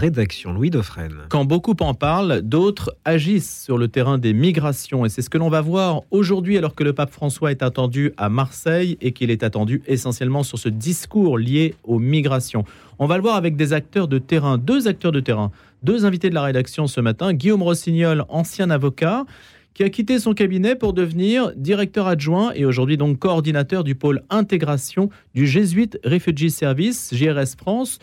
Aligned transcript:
rédaction 0.00 0.54
Louis 0.54 0.70
Dauphren. 0.70 1.26
Quand 1.28 1.44
beaucoup 1.44 1.76
en 1.80 1.92
parlent, 1.92 2.40
d'autres 2.40 2.96
agissent 3.04 3.64
sur 3.64 3.76
le 3.76 3.88
terrain 3.88 4.16
des 4.16 4.32
migrations. 4.32 5.04
Et 5.04 5.10
c'est 5.10 5.20
ce 5.20 5.28
que 5.28 5.36
l'on 5.36 5.50
va 5.50 5.60
voir 5.60 6.04
aujourd'hui 6.10 6.56
alors 6.56 6.74
que 6.74 6.82
le 6.82 6.94
pape 6.94 7.12
François 7.12 7.50
est 7.50 7.62
attendu 7.62 8.14
à 8.16 8.30
Marseille 8.30 8.96
et 9.02 9.12
qu'il 9.12 9.30
est 9.30 9.42
attendu 9.42 9.82
essentiellement 9.86 10.42
sur 10.42 10.58
ce 10.58 10.70
discours 10.70 11.36
lié 11.36 11.74
aux 11.84 11.98
migrations. 11.98 12.64
On 12.98 13.06
va 13.06 13.16
le 13.16 13.22
voir 13.22 13.36
avec 13.36 13.56
des 13.56 13.74
acteurs 13.74 14.08
de 14.08 14.16
terrain, 14.16 14.56
deux 14.56 14.88
acteurs 14.88 15.12
de 15.12 15.20
terrain, 15.20 15.50
deux 15.82 16.06
invités 16.06 16.30
de 16.30 16.34
la 16.34 16.44
rédaction 16.44 16.86
ce 16.86 17.02
matin. 17.02 17.34
Guillaume 17.34 17.62
Rossignol, 17.62 18.24
ancien 18.30 18.70
avocat, 18.70 19.26
qui 19.74 19.84
a 19.84 19.90
quitté 19.90 20.18
son 20.18 20.32
cabinet 20.32 20.76
pour 20.76 20.94
devenir 20.94 21.52
directeur 21.56 22.06
adjoint 22.06 22.52
et 22.54 22.64
aujourd'hui 22.64 22.96
donc 22.96 23.18
coordinateur 23.18 23.84
du 23.84 23.94
pôle 23.94 24.22
intégration 24.30 25.10
du 25.34 25.46
Jésuite 25.46 25.98
Refugee 26.04 26.50
Service, 26.50 27.14
JRS 27.14 27.54
France. 27.58 27.98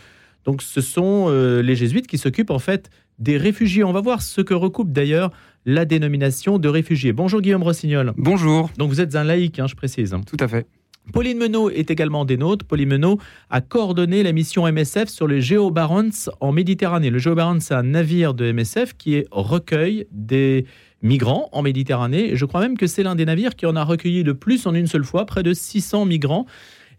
Donc 0.47 0.61
ce 0.61 0.79
sont 0.79 1.25
euh, 1.27 1.61
les 1.61 1.75
jésuites 1.75 2.07
qui 2.07 2.17
s'occupent 2.17 2.51
en 2.51 2.57
fait 2.57 2.89
des 3.19 3.37
réfugiés. 3.37 3.83
On 3.83 3.91
va 3.91 3.99
voir 3.99 4.21
ce 4.21 4.39
que 4.39 4.53
recoupe 4.53 4.93
d'ailleurs 4.93 5.31
la 5.65 5.83
dénomination 5.83 6.57
de 6.57 6.69
réfugiés. 6.69 7.11
Bonjour 7.11 7.41
Guillaume 7.41 7.63
Rossignol. 7.63 8.13
Bonjour. 8.15 8.71
Donc 8.77 8.89
vous 8.89 9.01
êtes 9.01 9.15
un 9.17 9.25
laïc, 9.25 9.59
hein, 9.59 9.67
je 9.67 9.75
précise. 9.75 10.15
Tout 10.25 10.37
à 10.39 10.47
fait. 10.47 10.65
Pauline 11.11 11.37
Menot 11.37 11.69
est 11.69 11.91
également 11.91 12.23
des 12.23 12.37
nôtres. 12.37 12.65
Pauline 12.65 12.89
Menot 12.89 13.19
a 13.49 13.59
coordonné 13.59 14.23
la 14.23 14.31
mission 14.31 14.71
MSF 14.71 15.09
sur 15.09 15.27
le 15.27 15.41
Géobarents 15.41 16.29
en 16.39 16.51
Méditerranée. 16.53 17.09
Le 17.09 17.19
Géobarents, 17.19 17.59
c'est 17.59 17.73
un 17.73 17.83
navire 17.83 18.33
de 18.33 18.49
MSF 18.51 18.93
qui 18.97 19.25
recueille 19.31 20.07
des 20.11 20.65
migrants 21.01 21.49
en 21.51 21.61
Méditerranée. 21.61 22.35
Je 22.35 22.45
crois 22.45 22.61
même 22.61 22.77
que 22.77 22.87
c'est 22.87 23.03
l'un 23.03 23.15
des 23.15 23.25
navires 23.25 23.55
qui 23.55 23.65
en 23.65 23.75
a 23.75 23.83
recueilli 23.83 24.23
le 24.23 24.33
plus 24.35 24.65
en 24.65 24.73
une 24.73 24.87
seule 24.87 25.03
fois, 25.03 25.25
près 25.25 25.43
de 25.43 25.53
600 25.53 26.05
migrants. 26.05 26.45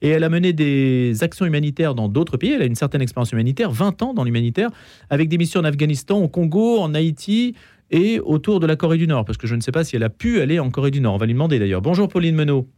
Et 0.01 0.09
elle 0.09 0.25
a 0.25 0.29
mené 0.29 0.53
des 0.53 1.23
actions 1.23 1.45
humanitaires 1.45 1.95
dans 1.95 2.09
d'autres 2.09 2.37
pays. 2.37 2.53
Elle 2.53 2.63
a 2.63 2.67
une 2.67 2.75
certaine 2.75 3.03
expérience 3.03 3.33
humanitaire, 3.33 3.71
20 3.71 4.03
ans 4.03 4.15
dans 4.15 4.25
l'humanitaire, 4.25 4.71
avec 5.11 5.29
des 5.29 5.39
missions 5.39 5.61
en 5.61 5.65
Afghanistan, 5.65 6.19
au 6.19 6.29
Congo, 6.29 6.79
en 6.79 6.95
Haïti 6.95 7.55
et 7.91 8.21
autour 8.21 8.61
de 8.61 8.67
la 8.67 8.77
Corée 8.77 8.99
du 8.99 9.07
Nord. 9.07 9.25
Parce 9.25 9.39
que 9.39 9.47
je 9.47 9.55
ne 9.55 9.61
sais 9.61 9.73
pas 9.73 9.85
si 9.85 9.97
elle 9.97 10.05
a 10.05 10.11
pu 10.11 10.41
aller 10.41 10.59
en 10.61 10.71
Corée 10.71 10.91
du 10.91 11.01
Nord. 11.01 11.15
On 11.15 11.19
va 11.19 11.27
lui 11.27 11.33
demander 11.33 11.59
d'ailleurs. 11.59 11.83
Bonjour 11.83 12.09
Pauline 12.09 12.35
Menot. 12.35 12.69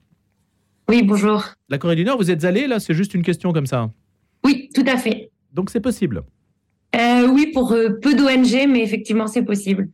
Oui, 0.89 1.03
bonjour. 1.03 1.45
La 1.69 1.79
Corée 1.79 1.97
du 1.97 2.05
Nord, 2.05 2.17
vous 2.17 2.31
êtes 2.31 2.45
allée 2.45 2.67
là? 2.67 2.81
C'est 2.81 2.95
juste 2.95 3.15
une 3.15 3.23
question 3.23 3.53
comme 3.53 3.67
ça 3.67 3.91
Oui, 4.45 4.71
tout 4.75 4.85
à 4.87 4.97
fait. 4.97 5.31
Donc 5.53 5.71
c'est 5.71 5.81
possible 5.81 6.23
euh, 6.97 7.29
Oui, 7.29 7.51
pour 7.53 7.73
euh, 7.73 7.91
peu 8.01 8.15
d'ONG, 8.15 8.69
mais 8.69 8.83
effectivement, 8.83 9.27
c'est 9.27 9.45
possible. 9.45 9.89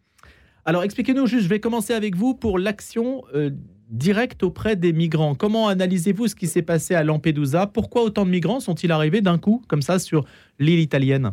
Alors 0.64 0.82
expliquez-nous 0.82 1.26
juste, 1.26 1.44
je 1.44 1.48
vais 1.48 1.60
commencer 1.60 1.94
avec 1.94 2.16
vous 2.16 2.34
pour 2.34 2.58
l'action 2.58 3.22
euh, 3.34 3.50
direct 3.90 4.42
auprès 4.42 4.76
des 4.76 4.92
migrants. 4.92 5.34
Comment 5.34 5.68
analysez-vous 5.68 6.28
ce 6.28 6.34
qui 6.34 6.46
s'est 6.46 6.62
passé 6.62 6.94
à 6.94 7.04
Lampedusa? 7.04 7.66
Pourquoi 7.66 8.02
autant 8.02 8.24
de 8.24 8.30
migrants 8.30 8.60
sont-ils 8.60 8.92
arrivés 8.92 9.20
d'un 9.20 9.38
coup, 9.38 9.62
comme 9.68 9.82
ça, 9.82 9.98
sur 9.98 10.24
l'île 10.58 10.80
italienne? 10.80 11.32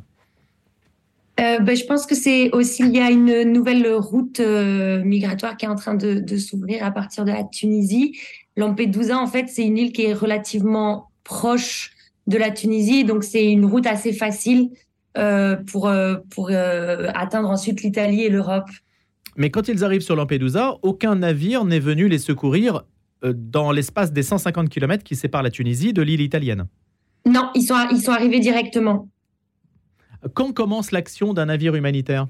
Euh, 1.39 1.59
ben, 1.59 1.75
je 1.75 1.83
pense 1.85 2.05
que 2.05 2.13
c'est 2.13 2.51
aussi 2.51 2.83
il 2.83 2.95
y 2.95 2.99
a 2.99 3.09
une 3.09 3.51
nouvelle 3.51 3.91
route 3.95 4.39
euh, 4.39 5.03
migratoire 5.03 5.57
qui 5.57 5.65
est 5.65 5.69
en 5.69 5.75
train 5.75 5.95
de, 5.95 6.37
s'ouvrir 6.37 6.85
à 6.85 6.91
partir 6.91 7.25
de 7.25 7.31
la 7.31 7.43
Tunisie. 7.43 8.15
Lampedusa, 8.55 9.17
en 9.17 9.25
fait, 9.25 9.47
c'est 9.49 9.65
une 9.65 9.77
île 9.77 9.91
qui 9.91 10.03
est 10.03 10.13
relativement 10.13 11.09
proche 11.23 11.91
de 12.27 12.37
la 12.37 12.51
Tunisie, 12.51 13.03
donc 13.03 13.23
c'est 13.23 13.51
une 13.51 13.65
route 13.65 13.87
assez 13.87 14.13
facile 14.13 14.69
euh, 15.17 15.55
pour 15.55 15.91
pour 16.29 16.51
atteindre 16.51 17.49
ensuite 17.49 17.81
l'Italie 17.81 18.23
et 18.23 18.29
l'Europe. 18.29 18.69
Mais 19.35 19.49
quand 19.49 19.67
ils 19.67 19.83
arrivent 19.83 20.01
sur 20.01 20.15
Lampedusa, 20.15 20.75
aucun 20.81 21.15
navire 21.15 21.65
n'est 21.65 21.79
venu 21.79 22.07
les 22.07 22.19
secourir 22.19 22.83
euh, 23.23 23.33
dans 23.35 23.71
l'espace 23.71 24.11
des 24.11 24.23
150 24.23 24.69
km 24.69 25.03
qui 25.03 25.15
séparent 25.15 25.43
la 25.43 25.51
Tunisie 25.51 25.93
de 25.93 26.01
l'île 26.01 26.21
italienne. 26.21 26.67
Non, 27.25 27.49
ils 27.55 27.63
sont, 27.63 27.75
ils 27.91 28.01
sont 28.01 28.11
arrivés 28.11 28.39
directement. 28.39 29.07
Quand 30.33 30.53
commence 30.53 30.91
l'action 30.91 31.33
d'un 31.33 31.45
navire 31.45 31.75
humanitaire? 31.75 32.27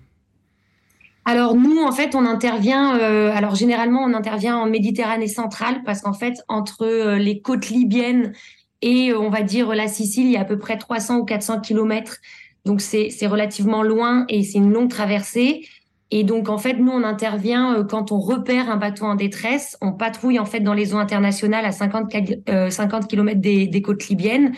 Alors 1.26 1.56
nous, 1.56 1.81
en 1.81 1.92
fait, 1.92 2.16
on 2.16 2.26
intervient. 2.26 2.98
Euh, 3.00 3.31
alors 3.34 3.56
généralement, 3.56 4.02
on 4.04 4.14
intervient 4.14 4.58
en 4.58 4.66
Méditerranée 4.66 5.28
centrale 5.28 5.81
parce 5.86 6.02
qu'en 6.02 6.14
fait, 6.14 6.36
entre 6.48 6.85
euh, 6.85 7.18
les 7.18 7.41
côtes 7.41 7.70
libyennes 7.70 8.34
et 8.81 9.14
on 9.14 9.30
va 9.30 9.41
dire 9.41 9.70
la 9.70 9.88
Sicile, 9.88 10.25
il 10.25 10.31
y 10.31 10.38
a 10.38 10.41
à 10.41 10.46
peu 10.46 10.59
près 10.59 10.78
300 10.78 11.20
ou 11.20 11.25
400 11.25 11.62
kilomètres. 11.62 12.18
Donc 12.66 12.81
c'est 12.81 13.28
relativement 13.28 13.84
loin 13.84 14.25
et 14.30 14.44
c'est 14.44 14.58
une 14.58 14.72
longue 14.72 14.90
traversée. 14.90 15.66
Et 16.16 16.24
donc, 16.24 16.47
en 16.47 16.59
fait, 16.59 16.74
nous, 16.74 16.91
on 16.91 17.03
intervient 17.03 17.74
euh, 17.74 17.84
quand 17.84 18.12
on 18.12 18.19
repère 18.19 18.69
un 18.69 18.78
bateau 18.78 19.06
en 19.06 19.16
détresse. 19.16 19.79
On 19.81 19.94
patrouille, 19.94 20.38
en 20.38 20.46
fait, 20.46 20.59
dans 20.59 20.75
les 20.75 20.94
eaux 20.94 21.00
internationales 21.00 21.66
à 21.66 21.72
50, 21.72 22.13
50 22.69 23.07
km 23.07 23.41
des, 23.41 23.81
côtes 23.81 24.07
libyennes. 24.09 24.53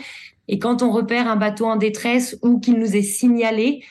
Et 0.50 0.60
quand 0.60 0.84
on 0.84 0.92
repère 0.92 1.30
un 1.30 1.38
bateau 1.38 1.66
en 1.68 1.78
détresse 1.78 2.38
ou 2.42 2.60
qu'il 2.60 2.78
nous 2.78 2.98
est 2.98 3.04
signalé, 3.04 3.86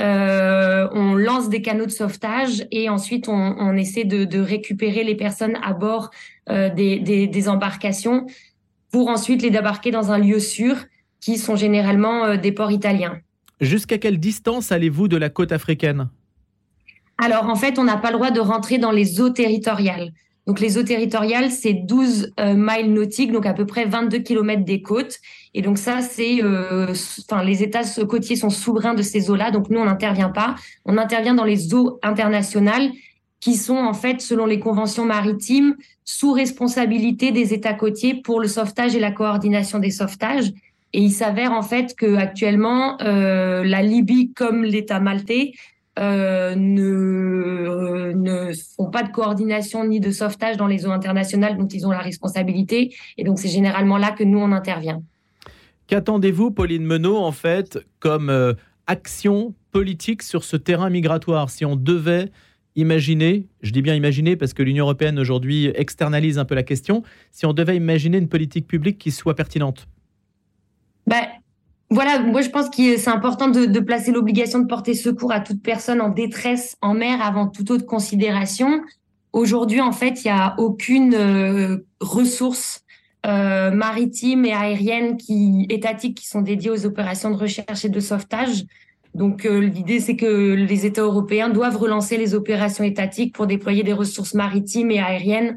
euh, 0.00 0.88
on 0.90 1.14
lance 1.14 1.48
des 1.48 1.62
canaux 1.62 1.86
de 1.86 1.92
sauvetage 1.92 2.66
et 2.72 2.88
ensuite 2.88 3.28
on, 3.28 3.76
essaie 3.76 4.02
de, 4.02 4.40
récupérer 4.40 5.04
les 5.04 5.14
personnes 5.14 5.56
à 5.62 5.72
bord 5.72 6.10
euh, 6.50 6.68
des, 6.68 6.98
des, 6.98 7.48
embarcations 7.48 8.26
pour 8.90 9.06
ensuite 9.06 9.40
les 9.40 9.50
débarquer 9.50 9.92
dans 9.92 10.10
un 10.10 10.18
lieu 10.18 10.40
sûr 10.40 10.74
qui 11.20 11.38
sont 11.38 11.54
généralement 11.54 12.36
des 12.36 12.50
ports 12.50 12.72
italiens. 12.72 13.20
Jusqu'à 13.60 13.98
quelle 13.98 14.18
distance 14.18 14.72
allez-vous 14.72 15.06
de 15.06 15.16
la 15.16 15.30
côte 15.30 15.52
africaine? 15.52 16.08
Alors, 17.18 17.48
en 17.48 17.54
fait, 17.54 17.78
on 17.78 17.84
n'a 17.84 17.96
pas 17.96 18.10
le 18.10 18.16
droit 18.16 18.30
de 18.30 18.40
rentrer 18.40 18.78
dans 18.78 18.90
les 18.90 19.20
eaux 19.20 19.30
territoriales. 19.30 20.12
Donc, 20.46 20.60
les 20.60 20.76
eaux 20.76 20.82
territoriales, 20.82 21.50
c'est 21.50 21.72
12 21.72 22.34
euh, 22.38 22.54
miles 22.54 22.92
nautiques, 22.92 23.32
donc 23.32 23.46
à 23.46 23.54
peu 23.54 23.64
près 23.64 23.86
22 23.86 24.18
kilomètres 24.18 24.64
des 24.64 24.82
côtes. 24.82 25.18
Et 25.54 25.62
donc, 25.62 25.78
ça, 25.78 26.02
c'est, 26.02 26.42
euh, 26.42 26.92
enfin, 27.30 27.42
les 27.42 27.62
États 27.62 27.82
côtiers 28.06 28.36
sont 28.36 28.50
souverains 28.50 28.94
de 28.94 29.02
ces 29.02 29.30
eaux-là. 29.30 29.50
Donc, 29.50 29.70
nous, 29.70 29.78
on 29.78 29.86
n'intervient 29.86 30.28
pas. 30.28 30.56
On 30.84 30.98
intervient 30.98 31.34
dans 31.34 31.44
les 31.44 31.72
eaux 31.72 31.98
internationales 32.02 32.90
qui 33.40 33.54
sont, 33.54 33.76
en 33.76 33.94
fait, 33.94 34.20
selon 34.20 34.44
les 34.44 34.58
conventions 34.58 35.04
maritimes, 35.04 35.76
sous 36.04 36.32
responsabilité 36.32 37.30
des 37.30 37.54
États 37.54 37.74
côtiers 37.74 38.14
pour 38.14 38.40
le 38.40 38.48
sauvetage 38.48 38.94
et 38.94 39.00
la 39.00 39.12
coordination 39.12 39.78
des 39.78 39.90
sauvetages. 39.90 40.50
Et 40.92 41.00
il 41.00 41.10
s'avère, 41.10 41.52
en 41.52 41.62
fait, 41.62 41.94
que 41.96 42.16
actuellement, 42.16 43.00
euh, 43.00 43.64
la 43.64 43.82
Libye 43.82 44.32
comme 44.32 44.62
l'État 44.62 45.00
maltais 45.00 45.52
euh, 45.98 46.54
ne, 46.56 48.12
ne 48.12 48.52
font 48.76 48.90
pas 48.90 49.02
de 49.04 49.12
coordination 49.12 49.84
ni 49.84 50.00
de 50.00 50.10
sauvetage 50.10 50.56
dans 50.56 50.66
les 50.66 50.86
eaux 50.86 50.90
internationales 50.90 51.56
dont 51.56 51.68
ils 51.68 51.86
ont 51.86 51.90
la 51.90 52.00
responsabilité. 52.00 52.94
Et 53.16 53.24
donc, 53.24 53.38
c'est 53.38 53.48
généralement 53.48 53.96
là 53.98 54.10
que 54.10 54.24
nous, 54.24 54.38
on 54.38 54.50
intervient. 54.52 55.02
Qu'attendez-vous, 55.86 56.50
Pauline 56.50 56.84
Menot, 56.84 57.16
en 57.16 57.32
fait, 57.32 57.78
comme 58.00 58.30
euh, 58.30 58.54
action 58.86 59.54
politique 59.70 60.22
sur 60.22 60.42
ce 60.42 60.56
terrain 60.56 60.90
migratoire? 60.90 61.50
Si 61.50 61.64
on 61.64 61.76
devait 61.76 62.30
imaginer, 62.74 63.46
je 63.62 63.70
dis 63.70 63.82
bien 63.82 63.94
imaginer 63.94 64.36
parce 64.36 64.52
que 64.52 64.62
l'Union 64.62 64.86
européenne 64.86 65.18
aujourd'hui 65.18 65.70
externalise 65.74 66.38
un 66.38 66.44
peu 66.44 66.54
la 66.54 66.62
question, 66.62 67.02
si 67.30 67.46
on 67.46 67.52
devait 67.52 67.76
imaginer 67.76 68.18
une 68.18 68.28
politique 68.28 68.66
publique 68.66 68.98
qui 68.98 69.10
soit 69.10 69.36
pertinente? 69.36 69.86
Ben, 71.06 71.24
voilà, 71.94 72.18
moi 72.18 72.42
je 72.42 72.50
pense 72.50 72.68
que 72.70 72.96
c'est 72.96 73.10
important 73.10 73.48
de, 73.48 73.80
placer 73.80 74.10
l'obligation 74.10 74.58
de 74.58 74.66
porter 74.66 74.94
secours 74.94 75.30
à 75.30 75.38
toute 75.38 75.62
personne 75.62 76.00
en 76.00 76.08
détresse 76.08 76.76
en 76.82 76.92
mer 76.92 77.22
avant 77.22 77.46
toute 77.46 77.70
autre 77.70 77.86
considération. 77.86 78.82
Aujourd'hui, 79.32 79.80
en 79.80 79.92
fait, 79.92 80.24
il 80.24 80.26
n'y 80.26 80.36
a 80.36 80.56
aucune 80.58 81.14
euh, 81.14 81.86
ressource 82.00 82.82
euh, 83.26 83.70
maritime 83.70 84.44
et 84.44 84.52
aérienne 84.52 85.16
qui 85.16 85.66
étatique 85.70 86.18
qui 86.18 86.26
sont 86.26 86.42
dédiées 86.42 86.70
aux 86.70 86.84
opérations 86.84 87.30
de 87.30 87.36
recherche 87.36 87.84
et 87.84 87.88
de 87.88 88.00
sauvetage. 88.00 88.64
Donc 89.14 89.46
euh, 89.46 89.60
l'idée, 89.60 90.00
c'est 90.00 90.16
que 90.16 90.54
les 90.54 90.86
États 90.86 91.02
européens 91.02 91.48
doivent 91.48 91.76
relancer 91.76 92.16
les 92.16 92.34
opérations 92.34 92.82
étatiques 92.82 93.34
pour 93.34 93.46
déployer 93.46 93.84
des 93.84 93.92
ressources 93.92 94.34
maritimes 94.34 94.90
et 94.90 94.98
aériennes 94.98 95.56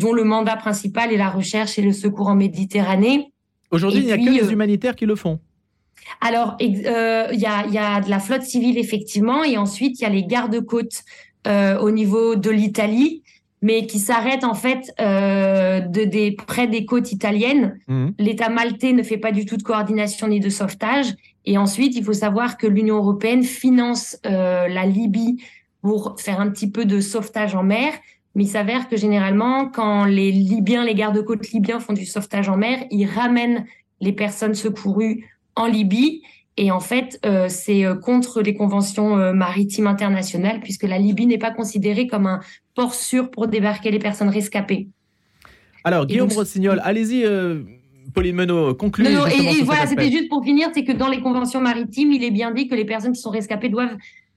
dont 0.00 0.14
le 0.14 0.24
mandat 0.24 0.56
principal 0.56 1.12
est 1.12 1.18
la 1.18 1.28
recherche 1.28 1.78
et 1.78 1.82
le 1.82 1.92
secours 1.92 2.28
en 2.28 2.34
Méditerranée. 2.34 3.32
Aujourd'hui, 3.70 4.00
il 4.00 4.06
n'y 4.06 4.12
a 4.12 4.16
que 4.16 4.22
les 4.22 4.48
euh, 4.48 4.50
humanitaires 4.50 4.96
qui 4.96 5.06
le 5.06 5.16
font. 5.16 5.40
Alors, 6.20 6.56
euh, 6.60 7.28
il 7.32 7.40
y, 7.40 7.46
a, 7.46 8.00
de 8.00 8.10
la 8.10 8.18
flotte 8.18 8.42
civile, 8.42 8.78
effectivement, 8.78 9.44
et 9.44 9.58
ensuite, 9.58 10.00
il 10.00 10.02
y 10.02 10.06
a 10.06 10.10
les 10.10 10.24
gardes-côtes 10.24 11.02
euh, 11.46 11.78
au 11.78 11.90
niveau 11.90 12.34
de 12.34 12.50
l'Italie, 12.50 13.22
mais 13.60 13.86
qui 13.86 13.98
s'arrêtent 13.98 14.44
en 14.44 14.54
fait 14.54 14.94
de, 14.98 16.04
des, 16.04 16.32
près 16.32 16.68
des 16.68 16.86
côtes 16.86 17.12
italiennes. 17.12 17.78
Mmh. 17.88 18.08
L'État 18.18 18.48
maltais 18.48 18.92
ne 18.92 19.02
fait 19.02 19.18
pas 19.18 19.32
du 19.32 19.44
tout 19.44 19.56
de 19.56 19.62
coordination 19.62 20.28
ni 20.28 20.38
de 20.38 20.48
sauvetage. 20.48 21.14
Et 21.44 21.58
ensuite, 21.58 21.96
il 21.96 22.04
faut 22.04 22.12
savoir 22.12 22.56
que 22.56 22.68
l'Union 22.68 22.96
européenne 22.96 23.42
finance 23.42 24.16
la 24.22 24.86
Libye 24.86 25.42
pour 25.82 26.16
faire 26.18 26.40
un 26.40 26.50
petit 26.50 26.70
peu 26.70 26.84
de 26.84 27.00
sauvetage 27.00 27.54
en 27.54 27.64
mer, 27.64 27.92
mais 28.38 28.44
il 28.44 28.48
s'avère 28.48 28.88
que 28.88 28.96
généralement, 28.96 29.66
quand 29.66 30.04
les 30.04 30.30
Libyens, 30.30 30.84
les 30.84 30.94
gardes-côtes 30.94 31.50
libyens 31.50 31.80
font 31.80 31.92
du 31.92 32.06
sauvetage 32.06 32.48
en 32.48 32.56
mer, 32.56 32.78
ils 32.92 33.04
ramènent 33.04 33.66
les 34.00 34.12
personnes 34.12 34.54
secourues 34.54 35.26
en 35.56 35.66
Libye. 35.66 36.22
Et 36.56 36.70
en 36.70 36.78
fait, 36.78 37.18
euh, 37.26 37.46
c'est 37.48 37.84
euh, 37.84 37.96
contre 37.96 38.40
les 38.40 38.54
conventions 38.54 39.18
euh, 39.18 39.32
maritimes 39.32 39.88
internationales, 39.88 40.60
puisque 40.60 40.84
la 40.84 40.98
Libye 40.98 41.26
n'est 41.26 41.36
pas 41.36 41.50
considérée 41.50 42.06
comme 42.06 42.28
un 42.28 42.38
port 42.76 42.94
sûr 42.94 43.28
pour 43.28 43.48
débarquer 43.48 43.90
les 43.90 43.98
personnes 43.98 44.28
rescapées. 44.28 44.86
Alors, 45.82 46.06
Guillaume 46.06 46.30
Rossignol, 46.30 46.80
allez-y, 46.84 47.24
Pauline 48.14 48.36
Menot, 48.36 48.72
conclut. 48.76 49.04
et, 49.04 49.62
voilà, 49.64 49.88
c'était 49.88 50.12
juste 50.12 50.28
pour 50.28 50.44
finir, 50.44 50.68
c'est 50.72 50.84
que 50.84 50.92
dans 50.92 51.08
les 51.08 51.20
conventions 51.20 51.60
maritimes, 51.60 52.12
il 52.12 52.22
est 52.22 52.30
bien 52.30 52.52
dit 52.52 52.68
que 52.68 52.76
les 52.76 52.84
personnes 52.84 53.14
qui 53.14 53.20
sont 53.20 53.30
rescapées 53.30 53.68
doivent 53.68 53.96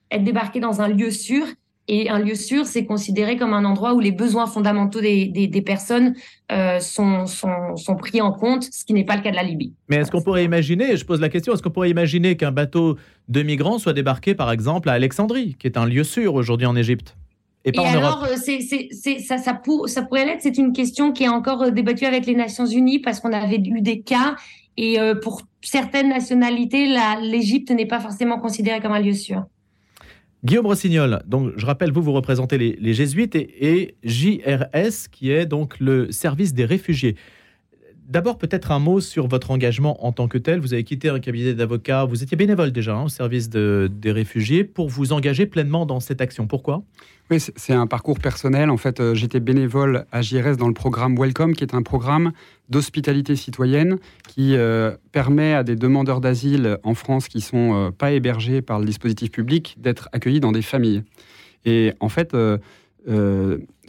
être 0.10 0.24
débarquées 0.24 0.60
dans 0.60 0.82
un 0.82 0.88
lieu 0.88 1.12
sûr. 1.12 1.46
Et 1.88 2.10
un 2.10 2.20
lieu 2.20 2.36
sûr, 2.36 2.66
c'est 2.66 2.86
considéré 2.86 3.38
comme 3.38 3.54
un 3.54 3.66
endroit 3.66 3.94
où 3.94 4.00
les 4.00 4.12
besoins 4.12 4.46
fondamentaux 4.46 5.02
des, 5.02 5.26
des, 5.28 5.62
personnes 5.62 6.16
euh, 6.52 6.80
sont, 6.80 7.26
sont, 7.26 7.76
sont, 7.76 7.96
pris 7.96 8.22
en 8.22 8.32
compte, 8.32 8.64
ce 8.64 8.86
qui 8.86 8.94
n'est 8.94 9.04
pas 9.04 9.16
le 9.16 9.24
cas 9.24 9.32
de 9.32 9.36
la 9.36 9.44
Libye. 9.44 9.74
Mais 9.90 9.98
est-ce 9.98 10.12
qu'on 10.12 10.22
pourrait 10.22 10.46
imaginer, 10.46 10.96
je 10.96 11.06
pose 11.06 11.20
la 11.20 11.30
question, 11.30 11.54
est-ce 11.54 11.62
qu'on 11.62 11.72
pourrait 11.72 11.90
imaginer 11.90 12.38
qu'un 12.38 12.52
bateau 12.52 12.98
de 13.30 13.42
migrants 13.42 13.80
soit 13.80 13.94
débarqué, 13.94 14.36
par 14.36 14.52
exemple, 14.52 14.90
à 14.90 14.94
Alexandrie, 14.94 15.56
qui 15.60 15.68
est 15.68 15.78
un 15.78 15.86
lieu 15.86 16.04
sûr 16.04 16.36
aujourd'hui 16.36 16.68
en 16.68 16.76
Égypte 16.76 17.16
et, 17.64 17.72
pas 17.72 17.88
alors, 17.88 18.24
euh, 18.24 18.38
c'est, 18.38 19.20
ça, 19.20 19.38
ça, 19.38 19.54
pour, 19.54 19.88
ça 19.88 20.02
pourrait 20.02 20.26
l'être. 20.26 20.42
C'est 20.42 20.58
une 20.58 20.74
question 20.74 21.12
qui 21.12 21.26
est 21.26 21.30
encore 21.30 21.62
euh, 21.62 21.70
débattue 21.70 22.06
avec 22.06 22.26
les 22.26 22.34
Nations 22.34 22.66
Unies 22.66 22.98
parce 22.98 23.20
qu'on 23.20 23.34
avait 23.34 23.62
eu 23.64 23.82
des 23.82 24.02
cas 24.02 24.36
et 24.78 24.98
pour 25.22 25.42
certaines 25.62 26.08
nationalités, 26.10 26.88
l'Égypte 27.22 27.70
n'est 27.72 27.86
pas 27.86 28.00
forcément 28.00 28.40
considérée 28.40 28.80
comme 28.80 28.94
un 28.94 29.02
lieu 29.02 29.14
sûr. 29.14 29.46
Guillaume 30.44 30.66
Rossignol, 30.66 31.22
donc 31.28 31.54
je 31.56 31.66
rappelle, 31.68 31.92
vous, 31.92 32.02
vous 32.02 32.14
représentez 32.14 32.58
les, 32.58 32.94
jésuites 32.94 33.36
et, 33.36 33.96
JRS, 34.04 35.08
qui 35.12 35.32
est 35.32 35.46
donc 35.46 35.80
le 35.80 36.12
service 36.12 36.56
des 36.56 36.66
réfugiés. 36.66 37.16
D'abord, 38.12 38.38
peut-être 38.38 38.72
un 38.74 38.80
mot 38.80 39.00
sur 39.00 39.28
votre 39.28 39.52
engagement 39.52 40.06
en 40.06 40.12
tant 40.12 40.28
que 40.28 40.38
tel. 40.38 40.60
Vous 40.60 40.74
avez 40.74 40.84
quitté 40.84 41.08
un 41.08 41.22
cabinet 41.22 41.54
d'avocats, 41.54 42.04
vous 42.04 42.22
étiez 42.22 42.36
bénévole 42.36 42.74
déjà 42.74 42.94
hein, 42.94 43.06
au 43.06 43.08
service 43.08 43.50
des 43.50 44.12
réfugiés 44.12 44.66
pour 44.66 44.90
vous 44.90 45.14
engager 45.14 45.46
pleinement 45.46 45.86
dans 45.86 46.02
cette 46.02 46.20
action. 46.20 46.46
Pourquoi? 46.46 46.84
Oui, 47.30 47.40
c'est 47.40 47.72
un 47.72 47.88
parcours 47.88 48.20
personnel. 48.20 48.70
En 48.70 48.76
fait, 48.76 49.00
euh, 49.00 49.16
j'étais 49.16 49.40
bénévole 49.40 50.04
à 50.12 50.22
JRS 50.22 50.58
dans 50.58 50.68
le 50.68 50.74
programme 50.74 51.16
Welcome, 51.18 51.56
qui 51.56 51.64
est 51.64 51.74
un 51.74 51.84
programme 51.84 52.34
d'hospitalité 52.68 53.38
citoyenne 53.38 53.98
qui 54.28 54.58
euh, 54.58 54.92
permet 55.14 55.54
à 55.54 55.64
des 55.64 55.78
demandeurs 55.78 56.20
d'asile 56.20 56.80
en 56.84 56.96
France 56.96 57.30
qui 57.30 57.40
sont 57.40 57.74
euh, 57.74 57.92
pas 57.92 58.12
hébergés 58.12 58.62
par 58.62 58.80
le 58.80 58.86
dispositif 58.86 59.32
public 59.32 59.78
d'être 59.80 60.10
accueillis 60.12 60.42
dans 60.42 60.52
des 60.52 60.62
familles. 60.62 61.04
Et 61.64 61.94
en 62.02 62.10
fait, 62.10 62.36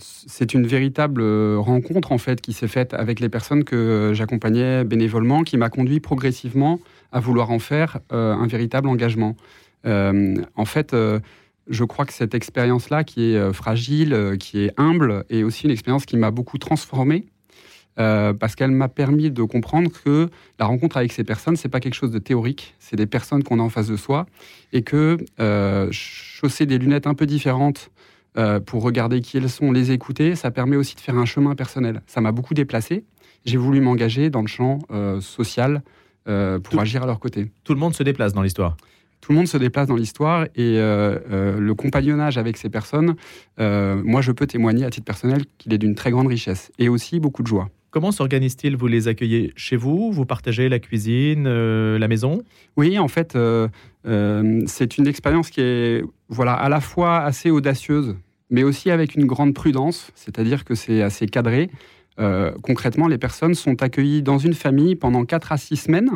c'est 0.02 0.54
une 0.54 0.66
véritable 0.66 1.22
rencontre 1.56 2.12
en 2.12 2.18
fait 2.18 2.40
qui 2.40 2.52
s'est 2.52 2.68
faite 2.68 2.94
avec 2.94 3.20
les 3.20 3.28
personnes 3.28 3.64
que 3.64 4.12
j'accompagnais 4.14 4.84
bénévolement, 4.84 5.42
qui 5.42 5.56
m'a 5.56 5.68
conduit 5.68 6.00
progressivement 6.00 6.80
à 7.12 7.20
vouloir 7.20 7.50
en 7.50 7.58
faire 7.58 8.00
euh, 8.12 8.34
un 8.34 8.46
véritable 8.46 8.88
engagement. 8.88 9.36
Euh, 9.86 10.34
en 10.56 10.64
fait, 10.64 10.94
je 11.68 11.84
crois 11.84 12.04
que 12.04 12.12
cette 12.12 12.34
expérience-là, 12.34 13.04
qui 13.04 13.32
est 13.32 13.52
fragile, 13.52 14.36
qui 14.38 14.64
est 14.64 14.72
humble, 14.76 15.24
est 15.30 15.42
aussi 15.42 15.64
une 15.64 15.70
expérience 15.70 16.06
qui 16.06 16.16
m'a 16.16 16.30
beaucoup 16.30 16.58
transformé. 16.58 17.26
parce 17.96 18.54
qu'elle 18.56 18.70
m'a 18.70 18.88
permis 18.88 19.30
de 19.30 19.42
comprendre 19.42 19.90
que 20.04 20.28
la 20.58 20.66
rencontre 20.66 20.96
avec 20.96 21.12
ces 21.12 21.24
personnes, 21.24 21.56
c'est 21.56 21.68
pas 21.68 21.80
quelque 21.80 21.94
chose 21.94 22.10
de 22.10 22.18
théorique, 22.18 22.74
c'est 22.78 22.96
des 22.96 23.06
personnes 23.06 23.44
qu'on 23.44 23.60
a 23.60 23.62
en 23.62 23.68
face 23.68 23.88
de 23.88 23.96
soi, 23.96 24.26
et 24.72 24.82
que 24.82 25.18
chausser 25.92 26.66
des 26.66 26.78
lunettes 26.78 27.06
un 27.06 27.14
peu 27.14 27.26
différentes 27.26 27.91
euh, 28.38 28.60
pour 28.60 28.82
regarder 28.82 29.20
qui 29.20 29.36
elles 29.36 29.50
sont, 29.50 29.72
les 29.72 29.90
écouter. 29.90 30.36
Ça 30.36 30.50
permet 30.50 30.76
aussi 30.76 30.94
de 30.94 31.00
faire 31.00 31.16
un 31.16 31.26
chemin 31.26 31.54
personnel. 31.54 32.00
Ça 32.06 32.20
m'a 32.20 32.32
beaucoup 32.32 32.54
déplacé. 32.54 33.04
J'ai 33.44 33.58
voulu 33.58 33.80
m'engager 33.80 34.30
dans 34.30 34.40
le 34.40 34.46
champ 34.46 34.78
euh, 34.90 35.20
social 35.20 35.82
euh, 36.28 36.58
pour 36.58 36.80
agir 36.80 37.02
à 37.02 37.06
leur 37.06 37.20
côté. 37.20 37.50
Tout 37.64 37.74
le 37.74 37.80
monde 37.80 37.94
se 37.94 38.02
déplace 38.02 38.32
dans 38.32 38.42
l'histoire 38.42 38.76
tout 39.20 39.30
le 39.30 39.38
monde 39.38 39.46
se 39.46 39.56
déplace 39.56 39.86
dans 39.86 39.94
l'histoire 39.94 40.46
et 40.56 40.78
le 40.78 41.72
compagnonnage 41.74 42.38
avec 42.38 42.56
ces 42.56 42.68
personnes, 42.68 43.14
moi 43.56 44.20
je 44.20 44.32
peux 44.32 44.48
témoigner 44.48 44.84
à 44.84 44.90
titre 44.90 45.04
personnel 45.04 45.44
qu'il 45.58 45.72
est 45.72 45.78
d'une 45.78 45.94
très 45.94 46.10
grande 46.10 46.26
richesse 46.26 46.72
et 46.80 46.88
aussi 46.88 47.20
beaucoup 47.20 47.44
de 47.44 47.46
joie. 47.46 47.68
Comment 47.92 48.10
s'organise-t-il 48.10 48.76
Vous 48.76 48.88
les 48.88 49.06
accueillez 49.06 49.52
chez 49.54 49.76
vous 49.76 50.10
Vous 50.10 50.24
partagez 50.24 50.68
la 50.68 50.78
cuisine, 50.78 51.44
la 51.44 52.08
maison? 52.08 52.42
Oui, 52.76 52.98
en 52.98 53.06
fait, 53.06 53.38
c'est 54.66 54.98
une 54.98 55.06
expérience 55.06 55.50
qui 55.50 55.60
est 55.60 56.02
voilà, 56.28 56.54
à 56.54 56.70
la 56.70 56.80
fois 56.80 57.18
assez 57.18 57.50
audacieuse, 57.50 58.16
mais 58.48 58.64
aussi 58.64 58.90
avec 58.90 59.14
une 59.14 59.26
grande 59.26 59.52
prudence, 59.52 60.10
c'est-à-dire 60.14 60.64
que 60.64 60.74
c'est 60.74 61.02
assez 61.02 61.26
cadré. 61.26 61.70
Euh, 62.20 62.52
concrètement, 62.62 63.08
les 63.08 63.18
personnes 63.18 63.54
sont 63.54 63.82
accueillies 63.82 64.22
dans 64.22 64.38
une 64.38 64.54
famille 64.54 64.96
pendant 64.96 65.24
4 65.24 65.52
à 65.52 65.56
6 65.56 65.76
semaines. 65.76 66.10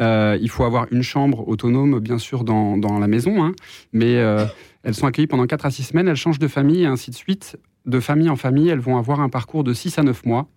Euh, 0.00 0.38
il 0.40 0.48
faut 0.48 0.64
avoir 0.64 0.86
une 0.90 1.02
chambre 1.02 1.46
autonome, 1.48 1.98
bien 2.00 2.18
sûr, 2.18 2.44
dans, 2.44 2.98
la 2.98 3.06
maison, 3.06 3.44
hein, 3.44 3.52
mais 3.92 4.16
euh, 4.16 4.44
elles 4.82 4.94
sont 4.94 5.06
accueillies 5.06 5.26
pendant 5.26 5.46
4 5.46 5.66
à 5.66 5.70
6 5.70 5.82
semaines, 5.84 6.08
elles 6.08 6.16
changent 6.16 6.38
de 6.38 6.48
famille 6.48 6.82
et 6.82 6.86
ainsi 6.86 7.10
de 7.10 7.16
suite. 7.16 7.58
De 7.86 8.00
famille 8.00 8.28
en 8.28 8.36
famille, 8.36 8.68
elles 8.68 8.80
vont 8.80 8.98
avoir 8.98 9.20
un 9.20 9.28
parcours 9.28 9.64
de 9.64 9.72
6 9.72 9.98
à 9.98 10.02
9 10.02 10.26
mois 10.26 10.48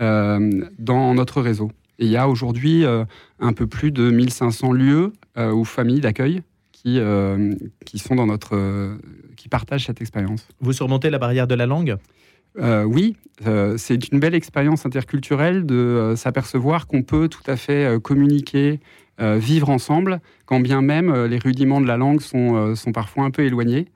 dans 0.00 1.14
notre 1.14 1.40
réseau. 1.42 1.70
Et 1.98 2.06
il 2.06 2.10
y 2.10 2.16
a 2.16 2.28
aujourd'hui 2.28 2.84
un 3.38 3.52
peu 3.52 3.66
plus 3.66 3.92
de 3.92 4.10
1500 4.10 4.72
lieux 4.72 5.12
ou 5.36 5.64
familles 5.64 6.00
d'accueil 6.00 6.42
qui, 6.82 6.98
euh, 6.98 7.54
qui 7.84 7.98
sont 7.98 8.14
dans 8.14 8.26
notre, 8.26 8.56
euh, 8.56 8.96
qui 9.36 9.48
partagent 9.48 9.86
cette 9.86 10.00
expérience. 10.00 10.46
Vous 10.60 10.72
surmontez 10.72 11.10
la 11.10 11.18
barrière 11.18 11.46
de 11.46 11.54
la 11.54 11.66
langue? 11.66 11.96
Euh, 12.58 12.84
oui, 12.84 13.16
c'est 13.76 14.08
une 14.10 14.18
belle 14.18 14.34
expérience 14.34 14.84
interculturelle 14.84 15.64
de 15.64 16.14
s'apercevoir 16.16 16.86
qu'on 16.86 17.02
peut 17.02 17.28
tout 17.28 17.42
à 17.46 17.56
fait 17.56 17.98
communiquer, 18.02 18.80
vivre 19.18 19.70
ensemble, 19.70 20.20
quand 20.46 20.60
bien 20.60 20.82
même 20.82 21.14
les 21.26 21.38
rudiments 21.38 21.80
de 21.80 21.86
la 21.86 21.96
langue 21.96 22.20
sont, 22.20 22.74
sont 22.74 22.92
parfois 22.92 23.24
un 23.24 23.30
peu 23.30 23.44
éloignés. 23.44 23.86